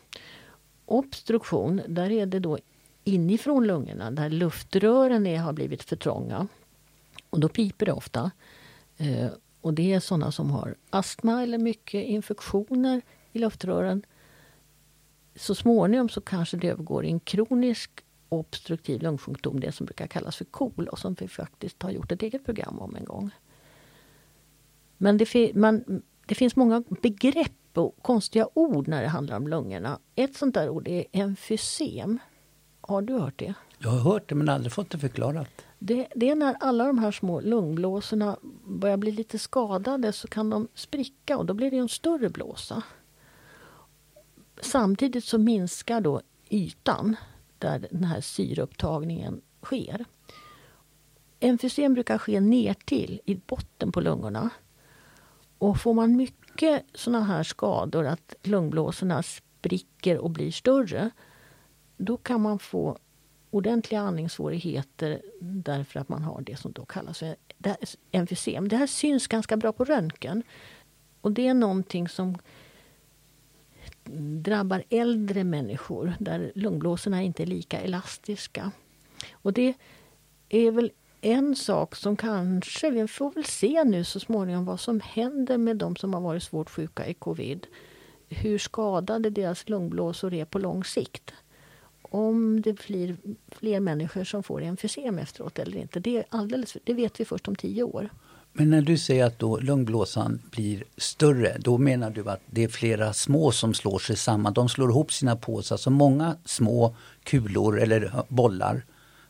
Obstruktion, 0.86 1.82
där 1.88 2.10
är 2.10 2.26
det 2.26 2.40
då 2.40 2.58
inifrån 3.04 3.68
lungorna 3.68 4.12
där 4.12 4.30
luftrören 4.30 5.28
är, 5.28 5.38
har 5.38 5.54
blivit 5.54 5.84
för 5.84 5.96
trånga. 5.96 6.48
Och 7.30 7.40
då 7.40 7.50
piper 7.50 7.86
det 7.86 7.92
ofta. 7.92 8.32
Eh, 8.98 9.28
och 9.62 9.74
det 9.74 9.94
är 9.94 10.00
sådana 10.00 10.32
som 10.32 10.52
har 10.52 10.76
astma 10.90 11.44
eller 11.44 11.58
mycket 11.58 12.06
infektioner 12.06 13.02
i 13.32 13.40
luftrören. 13.40 14.06
Så 15.36 15.56
småningom 15.56 16.10
så 16.10 16.22
kanske 16.22 16.58
det 16.58 16.68
övergår 16.70 17.06
i 17.06 17.10
en 17.10 17.20
kronisk 17.20 17.92
obstruktiv 18.30 19.02
lungsjukdom, 19.02 19.60
det 19.60 19.72
som 19.72 19.86
brukar 19.86 20.08
kallas 20.08 20.36
för 20.36 20.46
KOL 20.46 20.88
och 20.88 21.00
som 21.00 21.14
vi 21.14 21.28
faktiskt 21.28 21.84
har 21.84 21.92
gjort 21.92 22.12
ett 22.12 22.22
eget 22.22 22.46
program 22.46 22.80
om 22.80 22.96
en 22.96 23.06
gång. 23.06 23.32
Men 24.98 25.18
det, 25.18 25.56
man, 25.56 26.02
det 26.26 26.36
finns 26.36 26.56
många 26.56 26.84
begrepp 27.02 27.52
och 27.74 27.96
konstiga 28.02 28.48
ord 28.54 28.88
när 28.88 29.02
det 29.02 29.08
handlar 29.08 29.38
om 29.38 29.48
lungorna. 29.48 30.00
Ett 30.16 30.36
sånt 30.36 30.54
där 30.54 30.70
ord 30.70 30.88
är 30.88 31.06
emfysem. 31.12 32.20
Har 32.82 33.02
du 33.02 33.14
hört 33.14 33.40
det? 33.40 33.54
Jag 33.78 33.90
har 33.90 34.00
hört 34.00 34.30
det 34.30 34.36
men 34.36 34.50
aldrig 34.50 34.74
fått 34.74 34.90
det 34.90 35.00
förklarat. 35.00 35.50
Det, 35.80 36.08
det, 36.16 36.30
är 36.30 36.36
när 36.36 36.56
alla 36.60 36.88
de 36.88 36.98
här 36.98 37.12
små 37.12 37.42
lungblåsorna 37.42 38.38
börjar 38.66 38.98
bli 38.98 39.12
lite 39.12 39.40
skadade 39.40 40.14
så 40.14 40.28
kan 40.28 40.50
de 40.50 40.68
spricka 40.74 41.38
och 41.38 41.46
då 41.46 41.54
blir 41.54 41.72
det 41.72 41.78
en 41.78 41.90
större 41.90 42.30
blåsa. 42.30 42.84
Samtidigt 44.62 45.24
så 45.24 45.38
minskar 45.38 46.02
då 46.02 46.22
ytan 46.50 47.16
där 47.60 47.88
den 47.92 48.04
här 48.04 48.22
syreupptagningen 48.22 49.42
sker. 49.62 50.06
Emfysem 51.40 51.94
brukar 51.94 52.18
ske 52.18 52.40
ner 52.40 52.74
till 52.74 53.22
i 53.26 53.36
botten 53.36 53.92
på 53.92 54.02
lungorna. 54.02 54.50
Och 55.58 55.80
får 55.80 55.94
man 55.94 56.16
mycket 56.16 56.86
sådana 56.94 57.26
här 57.26 57.44
skador, 57.44 58.06
att 58.06 58.36
lungblåsorna 58.44 59.24
spricker 59.24 60.18
och 60.18 60.30
blir 60.30 60.52
större, 60.52 61.10
då 61.98 62.18
kan 62.18 62.42
man 62.42 62.60
få 62.60 62.98
ordentliga 63.50 64.02
andningssvårigheter 64.02 65.22
därför 65.42 66.00
att 66.00 66.10
man 66.10 66.24
har 66.24 66.42
det 66.42 66.56
som 66.56 66.72
då 66.72 66.86
kallas 66.86 67.20
för 67.20 67.36
emfysem. 68.12 68.68
Det 68.68 68.78
här 68.78 68.88
syns 68.88 69.28
ganska 69.28 69.58
bra 69.58 69.72
på 69.72 69.84
röntgen. 69.84 70.44
Och 71.22 71.32
det 71.32 71.48
är 71.48 71.54
någonting 71.54 72.10
som 72.10 72.38
drabbar 74.44 74.84
äldre 74.90 75.44
människor 75.44 76.14
där 76.20 76.52
lungblåsorna 76.56 77.22
inte 77.22 77.44
är 77.44 77.48
lika 77.48 77.82
elastiska. 77.82 78.72
Och 79.32 79.54
det 79.54 79.74
är 80.50 80.72
väl 80.72 80.92
en 81.22 81.56
sak 81.56 81.96
som 81.96 82.16
kanske, 82.16 82.90
vi 82.90 83.08
får 83.08 83.32
väl 83.32 83.46
se 83.46 83.84
nu 83.84 84.04
så 84.04 84.20
småningom 84.20 84.66
vad 84.66 84.80
som 84.80 85.00
händer 85.00 85.58
med 85.58 85.78
de 85.78 85.96
som 85.96 86.14
har 86.14 86.22
varit 86.22 86.44
svårt 86.44 86.70
sjuka 86.70 87.08
i 87.08 87.14
covid. 87.14 87.68
Hur 88.30 88.58
skadade 88.58 89.30
deras 89.30 89.70
lungblåsor 89.70 90.34
är 90.34 90.46
på 90.46 90.60
lång 90.60 90.84
sikt 90.84 91.34
om 92.02 92.62
det 92.62 92.88
blir 92.88 93.18
fler 93.48 93.80
människor 93.80 94.24
som 94.24 94.44
får 94.44 94.62
emfysem 94.62 95.18
efteråt 95.18 95.60
eller 95.60 95.78
inte. 95.78 96.00
Det, 96.00 96.18
är 96.18 96.26
alldeles, 96.30 96.78
det 96.84 96.94
vet 96.94 97.20
vi 97.20 97.26
först 97.26 97.48
om 97.48 97.56
tio 97.56 97.84
år. 97.84 98.10
Men 98.58 98.70
när 98.70 98.82
du 98.82 98.98
säger 98.98 99.26
att 99.26 99.40
då 99.40 99.60
lungblåsan 99.60 100.40
blir 100.52 100.84
större, 100.98 101.58
då 101.60 101.78
menar 101.78 102.10
du 102.10 102.30
att 102.30 102.42
det 102.46 102.64
är 102.64 102.68
flera 102.68 103.14
små 103.14 103.52
som 103.52 103.74
slår 103.74 104.00
sig 104.00 104.16
samman. 104.16 104.54
De 104.54 104.70
slår 104.70 104.90
ihop 104.90 105.14
sina 105.14 105.36
påsar, 105.36 105.78
så 105.78 105.90
många 105.90 106.36
små 106.46 106.96
kulor 107.24 107.80
eller 107.80 108.12
bollar 108.28 108.86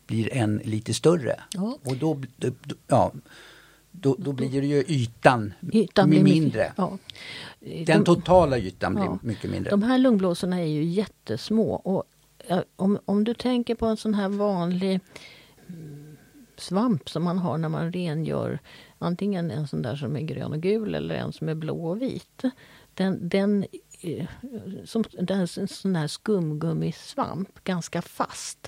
blir 0.07 0.33
en 0.33 0.61
lite 0.63 0.93
större. 0.93 1.39
Ja. 1.53 1.77
Och 1.83 1.97
då, 1.97 2.21
ja, 2.87 3.11
då, 3.91 4.15
då 4.19 4.31
blir 4.31 4.61
det 4.61 4.67
ju 4.67 4.83
ytan, 4.87 5.53
ytan 5.73 6.09
blir 6.09 6.23
mindre. 6.23 6.61
Mycket, 6.61 6.73
ja. 6.77 6.97
Den 7.85 8.03
totala 8.03 8.57
ytan 8.57 8.93
blir 8.93 9.05
ja. 9.05 9.19
mycket 9.21 9.51
mindre. 9.51 9.69
De 9.69 9.83
här 9.83 9.97
lungblåsorna 9.97 10.59
är 10.59 10.67
ju 10.67 10.83
jättesmå 10.83 11.73
och 11.73 12.03
om, 12.75 12.99
om 13.05 13.23
du 13.23 13.33
tänker 13.33 13.75
på 13.75 13.85
en 13.85 13.97
sån 13.97 14.13
här 14.13 14.29
vanlig 14.29 14.99
svamp 16.57 17.09
som 17.09 17.23
man 17.23 17.37
har 17.37 17.57
när 17.57 17.69
man 17.69 17.91
rengör 17.91 18.59
antingen 18.99 19.51
en 19.51 19.67
sån 19.67 19.81
där 19.81 19.95
som 19.95 20.15
är 20.15 20.21
grön 20.21 20.53
och 20.53 20.61
gul 20.61 20.95
eller 20.95 21.15
en 21.15 21.33
som 21.33 21.49
är 21.49 21.55
blå 21.55 21.87
och 21.87 22.01
vit. 22.01 22.43
Den, 22.93 23.29
den, 23.29 23.65
eh, 24.01 24.27
som, 24.85 25.03
den 25.11 25.39
en 25.39 25.67
sån 25.67 25.95
här 25.95 26.07
skumgummisvamp, 26.07 27.63
ganska 27.63 28.01
fast. 28.01 28.67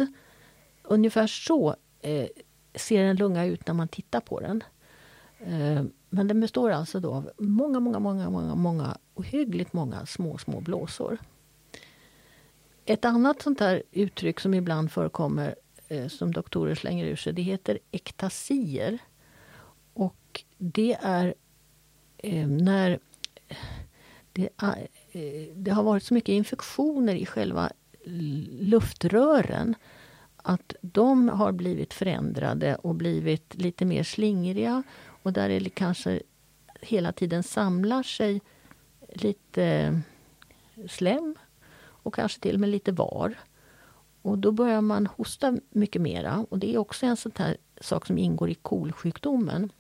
Ungefär 0.83 1.27
så 1.27 1.75
eh, 2.01 2.27
ser 2.75 3.03
en 3.03 3.15
lunga 3.15 3.45
ut 3.45 3.67
när 3.67 3.73
man 3.73 3.87
tittar 3.87 4.19
på 4.19 4.39
den. 4.39 4.63
Eh, 5.39 5.83
men 6.09 6.27
den 6.27 6.39
består 6.39 6.69
alltså 6.69 6.99
då 6.99 7.13
av 7.13 7.29
många, 7.37 7.79
många, 7.79 7.99
många, 7.99 8.29
många, 8.29 8.55
många 8.55 8.97
ohyggligt 9.13 9.73
många 9.73 10.05
små, 10.05 10.37
små 10.37 10.61
blåsor. 10.61 11.17
Ett 12.85 13.05
annat 13.05 13.41
sånt 13.41 13.59
här 13.59 13.83
uttryck 13.91 14.39
som 14.39 14.53
ibland 14.53 14.91
förekommer 14.91 15.55
eh, 15.87 16.07
som 16.07 16.33
doktorer 16.33 16.75
slänger 16.75 17.05
ur 17.05 17.15
sig, 17.15 17.33
det 17.33 17.41
heter 17.41 17.79
ektasier. 17.91 18.99
Det 20.61 20.97
är 21.01 21.33
eh, 22.17 22.47
när 22.47 22.99
det, 24.33 24.49
eh, 25.11 25.55
det, 25.55 25.71
har 25.71 25.83
varit 25.83 26.03
så 26.03 26.13
mycket 26.13 26.33
infektioner 26.33 27.15
i 27.15 27.25
själva 27.25 27.71
luftrören 28.59 29.75
att 30.37 30.73
de 30.81 31.29
har 31.29 31.51
blivit 31.51 31.93
förändrade 31.93 32.75
och 32.75 32.95
blivit 32.95 33.55
lite 33.55 33.85
mer 33.85 34.03
slingriga 34.03 34.83
och 35.23 35.33
där 35.33 35.49
det 35.49 35.69
kanske 35.69 36.21
hela 36.81 37.11
tiden 37.11 37.43
samlar 37.43 38.03
sig 38.03 38.41
lite 39.13 40.01
slem 40.87 41.35
och 41.79 42.13
kanske 42.13 42.39
till 42.39 42.53
och 42.53 42.59
med 42.59 42.69
lite 42.69 42.91
var. 42.91 43.35
Och 44.21 44.37
då 44.37 44.51
börjar 44.51 44.81
man 44.81 45.07
hosta 45.07 45.57
mycket 45.69 46.01
mera. 46.01 46.45
Och 46.49 46.59
det 46.59 46.73
är 46.73 46.77
också 46.77 47.05
en 47.05 47.17
sån 47.17 47.31
här 47.35 47.57
sak 47.81 48.05
som 48.05 48.17
ingår 48.17 48.49
i 48.49 48.55
kolsjukdomen. 48.55 49.71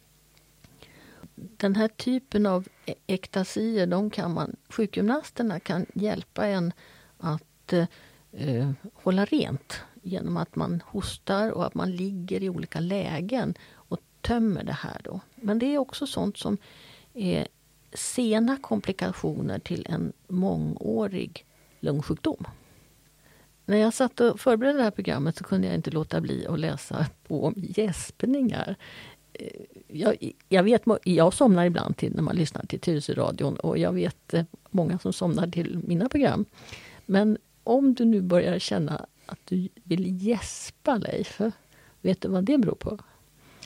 Den 1.57 1.75
här 1.75 1.87
typen 1.87 2.45
av 2.45 2.67
ektasier, 3.07 3.87
de 3.87 4.09
kan 4.09 4.33
man, 4.33 4.55
sjukgymnasterna 4.69 5.59
kan 5.59 5.85
hjälpa 5.93 6.47
en 6.47 6.73
att 7.17 7.73
eh, 7.73 7.87
eh, 8.31 8.71
hålla 8.93 9.25
rent 9.25 9.81
genom 10.01 10.37
att 10.37 10.55
man 10.55 10.83
hostar 10.85 11.51
och 11.51 11.65
att 11.65 11.75
man 11.75 11.91
ligger 11.91 12.43
i 12.43 12.49
olika 12.49 12.79
lägen 12.79 13.55
och 13.73 13.99
tömmer 14.21 14.63
det 14.63 14.73
här. 14.73 15.01
Då. 15.03 15.19
Men 15.35 15.59
det 15.59 15.65
är 15.65 15.77
också 15.77 16.07
sånt 16.07 16.37
som 16.37 16.57
är 17.13 17.47
sena 17.93 18.57
komplikationer 18.57 19.59
till 19.59 19.85
en 19.89 20.13
mångårig 20.27 21.45
lungsjukdom. 21.79 22.47
När 23.65 23.77
jag 23.77 23.93
satt 23.93 24.19
och 24.19 24.39
förberedde 24.39 24.77
det 24.77 24.83
här 24.83 24.91
programmet 24.91 25.37
så 25.37 25.43
kunde 25.43 25.67
jag 25.67 25.75
inte 25.75 25.91
låta 25.91 26.21
bli 26.21 26.47
att 26.47 26.59
läsa 26.59 27.05
på 27.27 27.45
om 27.45 27.53
gäspningar. 27.57 28.75
Eh, 29.39 29.47
jag, 29.87 30.31
jag, 30.49 30.63
vet, 30.63 30.83
jag 31.03 31.33
somnar 31.33 31.65
ibland 31.65 31.97
till 31.97 32.15
när 32.15 32.21
man 32.21 32.35
lyssnar 32.35 32.65
till 32.65 32.79
Tyresöradion 32.79 33.55
och 33.55 33.77
jag 33.77 33.93
vet 33.93 34.33
eh, 34.33 34.43
många 34.69 34.99
som 34.99 35.13
somnar 35.13 35.47
till 35.47 35.79
mina 35.87 36.09
program. 36.09 36.45
Men 37.05 37.37
om 37.63 37.93
du 37.93 38.05
nu 38.05 38.21
börjar 38.21 38.59
känna 38.59 39.05
att 39.25 39.39
du 39.45 39.69
vill 39.83 40.27
gäspa, 40.27 40.97
Leif, 40.97 41.41
vet 42.01 42.21
du 42.21 42.27
vad 42.27 42.43
det 42.43 42.57
beror 42.57 42.75
på? 42.75 42.99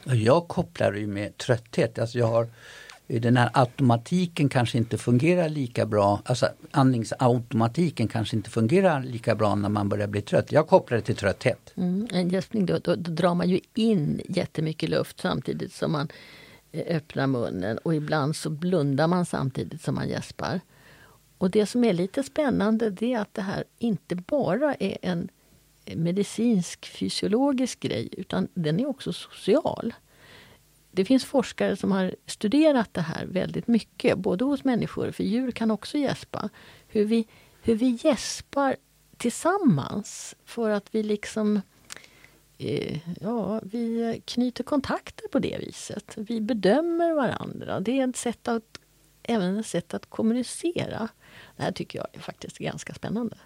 Jag 0.03 0.47
kopplar 0.47 0.91
det 0.91 1.07
med 1.07 1.37
trötthet. 1.37 1.99
Alltså 1.99 2.17
jag 2.17 2.27
har 2.27 2.49
den 3.07 3.37
här 3.37 3.49
automatiken 3.53 4.49
kanske 4.49 4.77
inte 4.77 4.97
fungerar 4.97 5.49
lika 5.49 5.85
bra, 5.85 6.21
alltså 6.25 6.49
andningsautomatiken 6.71 8.07
kanske 8.07 8.35
inte 8.35 8.49
fungerar 8.49 9.03
lika 9.03 9.35
bra 9.35 9.55
när 9.55 9.69
man 9.69 9.89
börjar 9.89 10.07
bli 10.07 10.21
trött. 10.21 10.51
Jag 10.51 10.67
kopplar 10.67 10.97
det 10.97 11.03
till 11.03 11.15
trötthet. 11.15 11.73
Mm, 11.75 12.07
en 12.11 12.29
gäspning 12.29 12.65
då, 12.65 12.77
då, 12.77 12.95
då, 12.95 13.11
drar 13.11 13.35
man 13.35 13.49
ju 13.49 13.59
in 13.73 14.21
jättemycket 14.29 14.89
luft 14.89 15.19
samtidigt 15.19 15.73
som 15.73 15.91
man 15.91 16.07
eh, 16.71 16.95
öppnar 16.95 17.27
munnen 17.27 17.77
och 17.77 17.95
ibland 17.95 18.35
så 18.35 18.49
blundar 18.49 19.07
man 19.07 19.25
samtidigt 19.25 19.81
som 19.81 19.95
man 19.95 20.09
gäspar. 20.09 20.59
Och 21.37 21.51
det 21.51 21.65
som 21.65 21.83
är 21.83 21.93
lite 21.93 22.23
spännande 22.23 22.89
det 22.89 23.13
är 23.13 23.19
att 23.19 23.33
det 23.33 23.41
här 23.41 23.63
inte 23.79 24.15
bara 24.15 24.75
är 24.75 24.97
en 25.01 25.29
eh, 25.85 25.97
medicinsk 25.97 26.85
fysiologisk 26.85 27.79
grej 27.79 28.09
utan 28.11 28.47
den 28.53 28.79
är 28.79 28.89
också 28.89 29.13
social 29.13 29.93
det 30.95 31.05
finns 31.05 31.25
forskare 31.25 31.75
som 31.75 31.91
har 31.91 32.15
studerat 32.25 32.93
det 32.93 33.01
här 33.01 33.25
väldigt 33.25 33.67
mycket, 33.67 34.17
både 34.17 34.45
hos 34.45 34.63
människor, 34.63 35.11
för 35.11 35.23
djur 35.23 35.51
kan 35.51 35.71
också 35.71 35.97
gäspa. 35.97 36.49
Hur 36.87 37.05
vi, 37.05 37.27
hur 37.61 37.75
vi 37.75 37.99
gäspar 38.03 38.75
tillsammans 39.17 40.35
för 40.45 40.69
att 40.69 40.95
vi 40.95 41.03
liksom 41.03 41.61
eh, 42.57 42.99
ja, 43.21 43.61
vi 43.63 44.21
knyter 44.25 44.63
kontakter 44.63 45.27
på 45.27 45.39
det 45.39 45.57
viset. 45.59 46.13
Vi 46.15 46.41
bedömer 46.41 47.13
varandra. 47.13 47.79
Det 47.79 47.99
är 47.99 48.09
ett 48.09 48.15
sätt 48.15 48.47
att, 48.47 48.79
även 49.23 49.57
ett 49.57 49.65
sätt 49.65 49.93
att 49.93 50.09
kommunicera. 50.09 51.07
Det 51.57 51.63
här 51.63 51.71
tycker 51.71 51.99
jag 51.99 52.07
är 52.13 52.19
faktiskt 52.19 52.57
ganska 52.57 52.93
spännande. 52.93 53.37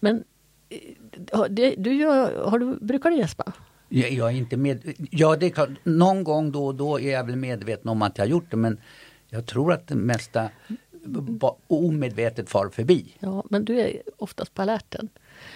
Men 0.00 0.24
eh, 0.68 1.44
du, 1.48 1.74
du 1.76 2.04
har 2.04 2.58
du, 2.58 2.76
brukar 2.80 3.10
du 3.10 3.16
gäspa? 3.16 3.52
Jag, 3.88 4.10
jag 4.10 4.28
är 4.28 4.36
inte 4.36 4.56
med, 4.56 4.94
ja, 5.10 5.36
det 5.36 5.46
är 5.46 5.50
klart, 5.50 5.70
någon 5.84 6.24
gång 6.24 6.52
då 6.52 6.66
och 6.66 6.74
då 6.74 7.00
är 7.00 7.12
jag 7.12 7.24
väl 7.24 7.36
medveten 7.36 7.88
om 7.88 8.02
att 8.02 8.18
jag 8.18 8.24
har 8.24 8.30
gjort 8.30 8.50
det 8.50 8.56
men 8.56 8.80
jag 9.28 9.46
tror 9.46 9.72
att 9.72 9.86
det 9.86 9.94
mesta 9.94 10.50
omedvetet 11.66 12.50
far 12.50 12.68
förbi. 12.68 13.14
Ja, 13.18 13.44
men 13.50 13.64
du 13.64 13.80
är 13.80 14.02
oftast 14.16 14.54
på 14.54 14.62
alerten. 14.62 15.08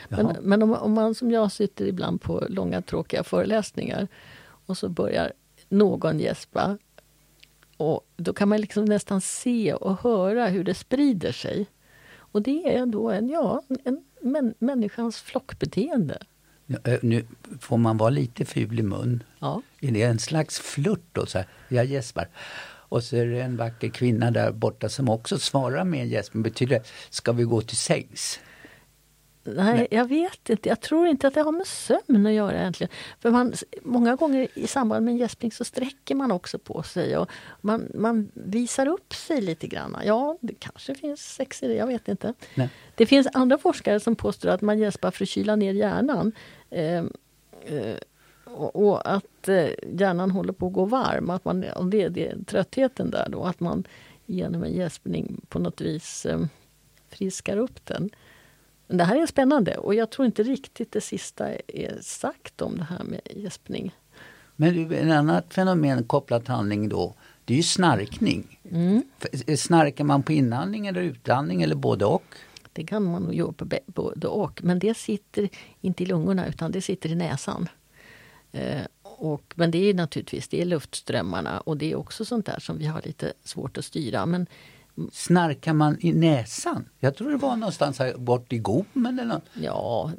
Men, 0.08 0.36
men 0.42 0.62
om, 0.62 0.72
om, 0.72 0.92
man 0.92 1.14
som 1.14 1.30
jag 1.30 1.52
sitter 1.52 1.86
ibland 1.86 2.20
på 2.20 2.46
långa 2.48 2.82
tråkiga 2.82 3.24
föreläsningar 3.24 4.08
och 4.42 4.78
så 4.78 4.88
börjar 4.88 5.32
någon 5.68 6.20
gäspa 6.20 6.78
och 7.76 8.06
då 8.16 8.32
kan 8.32 8.48
man 8.48 8.60
liksom 8.60 8.84
nästan 8.84 9.20
se 9.20 9.74
och 9.74 10.02
höra 10.02 10.46
hur 10.46 10.64
det 10.64 10.74
sprider 10.74 11.32
sig. 11.32 11.66
Och 12.16 12.42
det 12.42 12.76
är 12.76 12.86
då 12.86 13.10
en, 13.10 13.28
ja, 13.28 13.62
en 13.84 14.04
män, 14.20 14.54
människans 14.58 15.20
flockbeteende. 15.20 16.18
Eh, 16.84 16.98
nu 17.02 17.24
får 17.60 17.76
man 17.76 17.96
vara 17.96 18.10
lite 18.10 18.44
ful 18.44 18.78
i 18.78 18.82
mun. 18.82 19.22
Ja. 19.38 19.62
Är 19.80 19.92
det 19.92 20.02
en 20.02 20.18
slags 20.18 20.58
flört 20.58 21.06
då? 21.12 21.26
Så 21.26 21.38
här, 21.38 21.46
jag 21.68 21.84
gäspar. 21.84 22.28
Och 22.92 23.04
så 23.04 23.16
är 23.16 23.26
det 23.26 23.42
en 23.42 23.56
vacker 23.56 23.88
kvinna 23.88 24.30
där 24.30 24.52
borta 24.52 24.88
som 24.88 25.08
också 25.08 25.38
svarar 25.38 25.84
med 25.84 26.02
en 26.02 26.08
gäsp. 26.08 26.32
Betyder 26.32 26.78
det, 26.78 26.84
ska 27.10 27.32
vi 27.32 27.44
gå 27.44 27.60
till 27.60 27.76
sängs? 27.76 28.40
Nej, 29.44 29.88
jag 29.90 30.08
vet 30.08 30.50
inte. 30.50 30.68
Jag 30.68 30.80
tror 30.80 31.06
inte 31.06 31.26
att 31.28 31.34
det 31.34 31.42
har 31.42 31.52
med 31.52 31.66
sömn 31.66 32.26
att 32.26 32.32
göra 32.32 32.60
egentligen. 32.60 32.90
För 33.20 33.30
man, 33.30 33.52
många 33.82 34.16
gånger 34.16 34.48
i 34.54 34.66
samband 34.66 35.04
med 35.04 35.12
en 35.12 35.18
gäspning 35.18 35.52
så 35.52 35.64
sträcker 35.64 36.14
man 36.14 36.32
också 36.32 36.58
på 36.58 36.82
sig 36.82 37.16
och 37.16 37.30
man, 37.60 37.88
man 37.94 38.30
visar 38.34 38.86
upp 38.86 39.14
sig 39.14 39.40
lite 39.40 39.66
grann. 39.66 39.96
Ja, 40.04 40.38
det 40.40 40.54
kanske 40.58 40.94
finns 40.94 41.34
sex 41.34 41.62
i 41.62 41.68
det, 41.68 41.74
jag 41.74 41.86
vet 41.86 42.08
inte. 42.08 42.34
Nej. 42.54 42.68
Det 42.94 43.06
finns 43.06 43.28
andra 43.32 43.58
forskare 43.58 44.00
som 44.00 44.16
påstår 44.16 44.48
att 44.48 44.60
man 44.60 44.78
gäspar 44.78 45.10
för 45.10 45.24
att 45.24 45.28
kyla 45.28 45.56
ner 45.56 45.72
hjärnan. 45.72 46.32
Eh, 46.70 47.04
eh, 47.64 47.96
och, 48.44 48.76
och, 48.76 49.14
att 49.14 49.48
eh, 49.48 49.68
hjärnan 49.92 50.30
håller 50.30 50.52
på 50.52 50.66
att 50.66 50.72
gå 50.72 50.84
varm. 50.84 51.30
Att 51.30 51.44
man, 51.44 51.64
och 51.64 51.86
det, 51.86 52.08
det 52.08 52.28
är 52.28 52.44
tröttheten 52.46 53.10
där 53.10 53.28
då, 53.28 53.44
att 53.44 53.60
man 53.60 53.84
genom 54.26 54.64
en 54.64 54.72
gäspning 54.72 55.40
på 55.48 55.58
något 55.58 55.80
vis 55.80 56.26
eh, 56.26 56.40
friskar 57.08 57.56
upp 57.56 57.86
den. 57.86 58.10
Men 58.86 58.96
det 58.96 59.04
här 59.04 59.22
är 59.22 59.26
spännande 59.26 59.76
och 59.76 59.94
jag 59.94 60.10
tror 60.10 60.26
inte 60.26 60.42
riktigt 60.42 60.92
det 60.92 61.00
sista 61.00 61.48
är 61.66 61.98
sagt 62.00 62.62
om 62.62 62.76
det 62.76 62.84
här 62.84 63.04
med 63.04 63.20
gäspning. 63.30 63.94
Men 64.56 64.92
en 64.92 65.12
annat 65.12 65.54
fenomen 65.54 66.04
kopplat 66.04 66.44
till 66.44 66.54
handling 66.54 66.88
då, 66.88 67.14
det 67.44 67.54
är 67.54 67.56
ju 67.56 67.62
snarkning. 67.62 68.60
Mm. 68.70 69.02
Snarkar 69.56 70.04
man 70.04 70.22
på 70.22 70.32
inandning 70.32 70.86
eller 70.86 71.00
utandning 71.00 71.62
eller 71.62 71.74
både 71.74 72.04
och? 72.04 72.24
Det 72.72 72.84
kan 72.84 73.02
man 73.02 73.22
nog 73.22 73.34
göra 73.34 73.52
på 73.52 73.66
både 73.86 74.26
och, 74.26 74.64
men 74.64 74.78
det 74.78 74.94
sitter 74.94 75.48
inte 75.80 76.02
i 76.02 76.06
lungorna 76.06 76.46
utan 76.46 76.72
det 76.72 76.80
sitter 76.80 77.08
i 77.08 77.14
näsan. 77.14 77.68
Eh, 78.52 78.82
och, 79.02 79.52
men 79.54 79.70
det 79.70 79.78
är 79.78 79.94
naturligtvis 79.94 80.48
det 80.48 80.60
är 80.60 80.64
luftströmmarna 80.64 81.60
och 81.60 81.76
det 81.76 81.92
är 81.92 81.96
också 81.96 82.24
sånt 82.24 82.46
där 82.46 82.58
som 82.58 82.78
vi 82.78 82.86
har 82.86 83.02
lite 83.04 83.32
svårt 83.44 83.78
att 83.78 83.84
styra. 83.84 84.26
Men 84.26 84.46
Snarkar 85.12 85.72
man 85.72 85.96
i 86.00 86.12
näsan? 86.12 86.88
Jag 86.98 87.16
tror 87.16 87.30
det 87.30 87.36
var 87.36 87.56
någonstans 87.56 87.98
här 87.98 88.14
bort 88.14 88.52
i 88.52 88.58
gommen 88.58 89.18
eller 89.18 89.34
något. 89.34 89.44
Ja, 89.54 90.10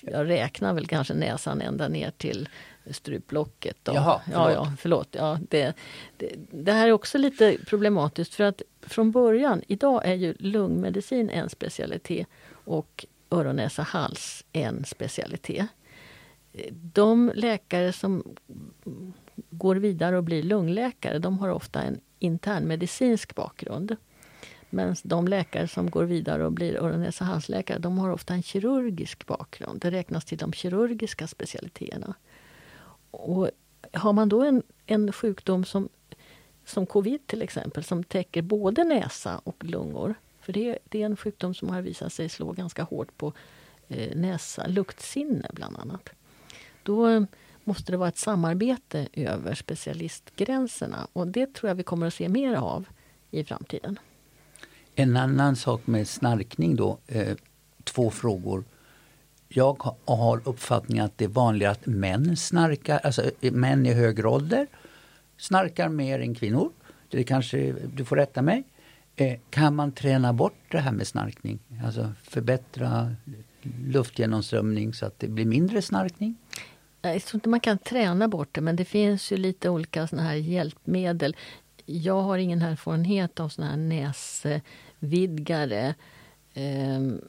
jag 0.00 0.28
räknar 0.28 0.74
väl 0.74 0.86
kanske 0.86 1.14
näsan 1.14 1.60
ända 1.60 1.88
ner 1.88 2.10
till 2.10 2.48
struplocket. 2.90 3.76
Då. 3.82 3.92
Jaha, 3.94 4.20
förlåt. 4.24 4.44
Ja, 4.44 4.52
ja, 4.52 4.72
förlåt. 4.78 5.08
Ja, 5.10 5.38
det, 5.48 5.74
det, 6.16 6.32
det, 6.50 6.72
här 6.72 6.88
är 6.88 6.92
också 6.92 7.18
lite 7.18 7.56
problematiskt 7.66 8.34
för 8.34 8.44
att 8.44 8.62
från 8.82 9.10
början, 9.10 9.62
idag 9.66 10.02
är 10.04 10.14
ju 10.14 10.34
lungmedicin 10.38 11.30
en 11.30 11.48
specialitet 11.48 12.26
och 12.50 13.06
öron, 13.30 13.56
näsa, 13.56 13.82
hals 13.82 14.44
en 14.52 14.84
specialitet. 14.84 15.66
De 16.70 17.32
läkare 17.34 17.92
som 17.92 18.34
går 19.50 19.76
vidare 19.76 20.16
och 20.16 20.24
blir 20.24 20.42
lungläkare, 20.42 21.18
de 21.18 21.38
har 21.38 21.48
ofta 21.48 21.82
en 21.82 22.00
internmedicinsk 22.18 23.34
bakgrund. 23.34 23.96
Men 24.70 24.96
de 25.02 25.28
läkare 25.28 25.68
som 25.68 25.90
går 25.90 26.04
vidare 26.04 26.46
och 26.46 26.52
blir 26.52 26.76
öron, 26.76 27.00
näsa, 27.00 27.24
halsläkare, 27.24 27.78
de 27.78 27.98
har 27.98 28.10
ofta 28.10 28.34
en 28.34 28.42
kirurgisk 28.42 29.26
bakgrund. 29.26 29.80
Det 29.80 29.90
räknas 29.90 30.24
till 30.24 30.38
de 30.38 30.52
kirurgiska 30.52 31.26
specialiteterna. 31.26 32.14
Och 33.10 33.50
har 33.92 34.12
man 34.12 34.28
då 34.28 34.42
en, 34.42 34.62
en 34.86 35.12
sjukdom 35.12 35.64
som, 35.64 35.88
som 36.64 36.86
covid 36.86 37.26
till 37.26 37.42
exempel, 37.42 37.84
som 37.84 38.04
täcker 38.04 38.42
både 38.42 38.84
näsa 38.84 39.40
och 39.44 39.64
lungor. 39.64 40.14
För 40.40 40.52
det, 40.52 40.78
det 40.84 41.02
är 41.02 41.06
en 41.06 41.16
sjukdom 41.16 41.54
som 41.54 41.68
har 41.68 41.82
visat 41.82 42.12
sig 42.12 42.28
slå 42.28 42.52
ganska 42.52 42.82
hårt 42.82 43.16
på 43.16 43.32
eh, 43.88 44.16
näsa, 44.16 44.66
luktsinne 44.66 45.48
bland 45.52 45.78
annat. 45.78 46.08
Då 46.82 47.26
måste 47.68 47.92
det 47.92 47.96
vara 47.98 48.08
ett 48.08 48.18
samarbete 48.18 49.08
över 49.12 49.54
specialistgränserna. 49.54 51.08
Och 51.12 51.26
det 51.26 51.54
tror 51.54 51.68
jag 51.68 51.74
vi 51.74 51.82
kommer 51.82 52.06
att 52.06 52.14
se 52.14 52.28
mer 52.28 52.54
av 52.54 52.88
i 53.30 53.44
framtiden. 53.44 53.98
En 54.94 55.16
annan 55.16 55.56
sak 55.56 55.86
med 55.86 56.08
snarkning 56.08 56.76
då, 56.76 56.98
eh, 57.06 57.36
två 57.84 58.10
frågor. 58.10 58.64
Jag 59.48 59.82
har 60.04 60.40
uppfattningen 60.44 61.04
att 61.04 61.18
det 61.18 61.24
är 61.24 61.28
vanligare 61.28 61.72
att 61.72 61.86
män 61.86 62.36
snarkar, 62.36 62.98
alltså 62.98 63.30
eh, 63.40 63.52
män 63.52 63.86
i 63.86 63.92
högre 63.92 64.28
ålder 64.28 64.66
snarkar 65.36 65.88
mer 65.88 66.20
än 66.20 66.34
kvinnor. 66.34 66.70
Det 67.08 67.24
kanske, 67.24 67.74
du 67.96 68.04
får 68.04 68.16
rätta 68.16 68.42
mig. 68.42 68.64
Eh, 69.16 69.38
kan 69.50 69.76
man 69.76 69.92
träna 69.92 70.32
bort 70.32 70.58
det 70.70 70.78
här 70.78 70.92
med 70.92 71.06
snarkning? 71.06 71.58
Alltså 71.84 72.12
förbättra 72.22 73.14
luftgenomströmning 73.86 74.94
så 74.94 75.06
att 75.06 75.18
det 75.18 75.28
blir 75.28 75.46
mindre 75.46 75.82
snarkning? 75.82 76.36
Eh, 77.02 77.12
jag 77.12 77.22
tror 77.22 77.36
inte 77.36 77.48
man 77.48 77.60
kan 77.60 77.78
träna 77.78 78.28
bort 78.28 78.54
det, 78.54 78.60
men 78.60 78.76
det 78.76 78.84
finns 78.84 79.32
ju 79.32 79.36
lite 79.36 79.70
olika 79.70 80.06
såna 80.06 80.22
här 80.22 80.34
hjälpmedel. 80.34 81.36
Jag 81.86 82.22
har 82.22 82.38
ingen 82.38 82.62
erfarenhet 82.62 83.40
av 83.40 83.48
såna 83.48 83.68
här 83.68 83.76
näsvidgare. 85.00 85.94
Ehm, 86.54 87.20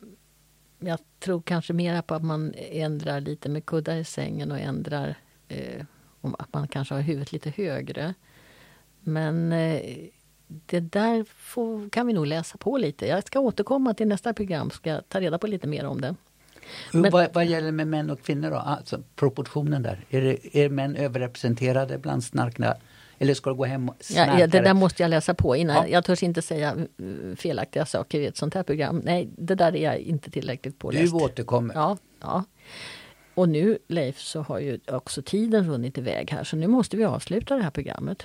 jag 0.79 0.99
tror 1.19 1.41
kanske 1.41 1.73
mera 1.73 2.01
på 2.01 2.15
att 2.15 2.23
man 2.23 2.53
ändrar 2.57 3.21
lite 3.21 3.49
med 3.49 3.65
kuddar 3.65 3.95
i 3.95 4.03
sängen 4.03 4.51
och 4.51 4.59
ändrar 4.59 5.15
eh, 5.47 5.85
att 6.21 6.53
man 6.53 6.67
kanske 6.67 6.93
har 6.93 7.01
huvudet 7.01 7.31
lite 7.31 7.49
högre. 7.49 8.13
Men 8.99 9.51
eh, 9.51 9.81
det 10.47 10.79
där 10.79 11.23
får, 11.23 11.89
kan 11.89 12.07
vi 12.07 12.13
nog 12.13 12.27
läsa 12.27 12.57
på 12.57 12.77
lite. 12.77 13.07
Jag 13.07 13.27
ska 13.27 13.39
återkomma 13.39 13.93
till 13.93 14.07
nästa 14.07 14.33
program 14.33 14.69
ska 14.69 15.01
ta 15.01 15.19
reda 15.19 15.37
på 15.37 15.47
lite 15.47 15.67
mer 15.67 15.85
om 15.85 16.01
det. 16.01 16.15
Men, 16.93 17.11
vad, 17.11 17.33
vad, 17.33 17.45
gäller 17.45 17.71
med 17.71 17.87
män 17.87 18.09
och 18.09 18.21
kvinnor 18.21 18.49
då? 18.49 18.55
Alltså, 18.55 19.03
proportionen 19.15 19.83
där. 19.83 20.05
Är, 20.09 20.21
det, 20.21 20.57
är 20.57 20.69
män 20.69 20.95
överrepresenterade 20.95 21.97
bland 21.97 22.23
snarkna? 22.23 22.75
Eller 23.19 23.33
ska 23.33 23.49
du 23.49 23.55
gå 23.55 23.65
hem 23.65 23.89
och 23.89 23.95
snarka? 23.99 24.39
Ja, 24.39 24.47
det 24.47 24.59
där 24.59 24.73
måste 24.73 25.03
jag 25.03 25.09
läsa 25.09 25.33
på 25.33 25.55
innan. 25.55 25.75
Ja. 25.75 25.87
Jag 25.87 26.05
törs 26.05 26.23
inte 26.23 26.41
säga 26.41 26.71
mm, 26.99 27.35
felaktiga 27.35 27.85
saker 27.85 28.19
i 28.19 28.25
ett 28.25 28.37
sånt 28.37 28.53
här 28.53 28.63
program. 28.63 29.01
Nej, 29.05 29.29
det 29.37 29.55
där 29.55 29.75
är 29.75 29.83
jag 29.83 29.99
inte 29.99 30.31
tillräckligt 30.31 30.79
påläst. 30.79 31.11
Du 31.11 31.17
återkommer. 31.17 31.73
Ja, 31.75 31.97
ja. 32.21 32.43
Och 33.33 33.49
nu 33.49 33.77
Leif 33.87 34.19
så 34.19 34.41
har 34.41 34.59
ju 34.59 34.79
också 34.87 35.21
tiden 35.21 35.69
runnit 35.71 35.97
iväg 35.97 36.31
här 36.31 36.43
så 36.43 36.55
nu 36.55 36.67
måste 36.67 36.97
vi 36.97 37.05
avsluta 37.05 37.55
det 37.55 37.63
här 37.63 37.71
programmet. 37.71 38.23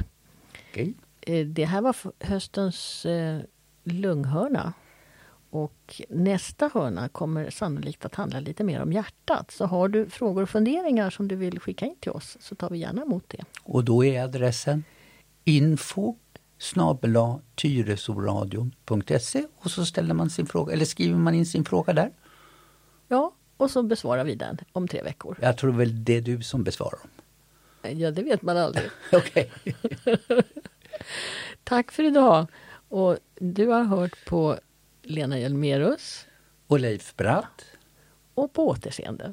Okay. 0.71 0.95
Eh, 1.21 1.47
det 1.47 1.65
här 1.65 1.81
var 1.81 1.97
höstens 2.21 3.07
eh, 3.07 3.39
lunghörna. 3.85 4.73
Och 5.55 6.03
nästa 6.09 6.71
hörna 6.75 7.09
kommer 7.09 7.51
sannolikt 7.51 8.05
att 8.05 8.15
handla 8.15 8.41
lite 8.41 8.65
mer 8.65 8.83
om 8.83 8.93
hjärtat. 8.93 9.51
Så 9.51 9.67
har 9.67 9.89
du 9.89 10.11
frågor 10.11 10.43
och 10.43 10.49
funderingar 10.49 11.11
som 11.11 11.29
du 11.29 11.37
vill 11.37 11.61
skicka 11.61 11.87
in 11.87 11.97
till 12.01 12.11
oss 12.11 12.37
så 12.41 12.55
tar 12.55 12.71
vi 12.71 12.79
gärna 12.79 13.03
emot 13.03 13.25
det. 13.29 13.45
Och 13.63 13.85
då 13.85 14.05
är 14.05 14.23
adressen 14.23 14.85
info 15.45 16.17
tyresoradion.se 17.55 19.47
och 19.59 19.71
så 19.71 19.87
ställer 19.87 20.15
man 20.15 20.31
sin 20.31 20.47
fråga, 20.47 20.73
eller 20.73 20.85
skriver 20.85 21.19
man 21.19 21.35
in 21.35 21.47
sin 21.47 21.65
fråga 21.65 21.93
där. 21.93 22.11
Ja, 23.09 23.33
och 23.57 23.71
så 23.71 23.83
besvarar 23.83 24.25
vi 24.25 24.35
den 24.35 24.59
om 24.73 24.89
tre 24.89 25.03
veckor. 25.03 25.39
Jag 25.43 25.57
tror 25.57 25.73
väl 25.73 26.05
det 26.05 26.17
är 26.17 26.21
du 26.21 26.43
som 26.43 26.65
besvarar 26.65 26.99
dem. 27.03 27.11
Ja, 28.01 28.11
det 28.11 28.23
vet 28.23 28.43
man 28.43 28.57
aldrig. 28.57 28.91
Okej. 29.13 29.53
Tack 31.65 31.93
för 31.93 32.03
idag. 32.03 32.47
Och 32.89 33.19
du 33.35 33.67
har 33.67 33.85
hört 33.85 34.25
på 34.25 34.59
Lena 35.07 35.39
Hjelmerus. 35.39 36.27
Och 36.67 36.81
Leif 36.81 37.17
Bratt. 37.17 37.65
Och 38.35 38.53
på 38.53 38.69
återseende. 38.69 39.33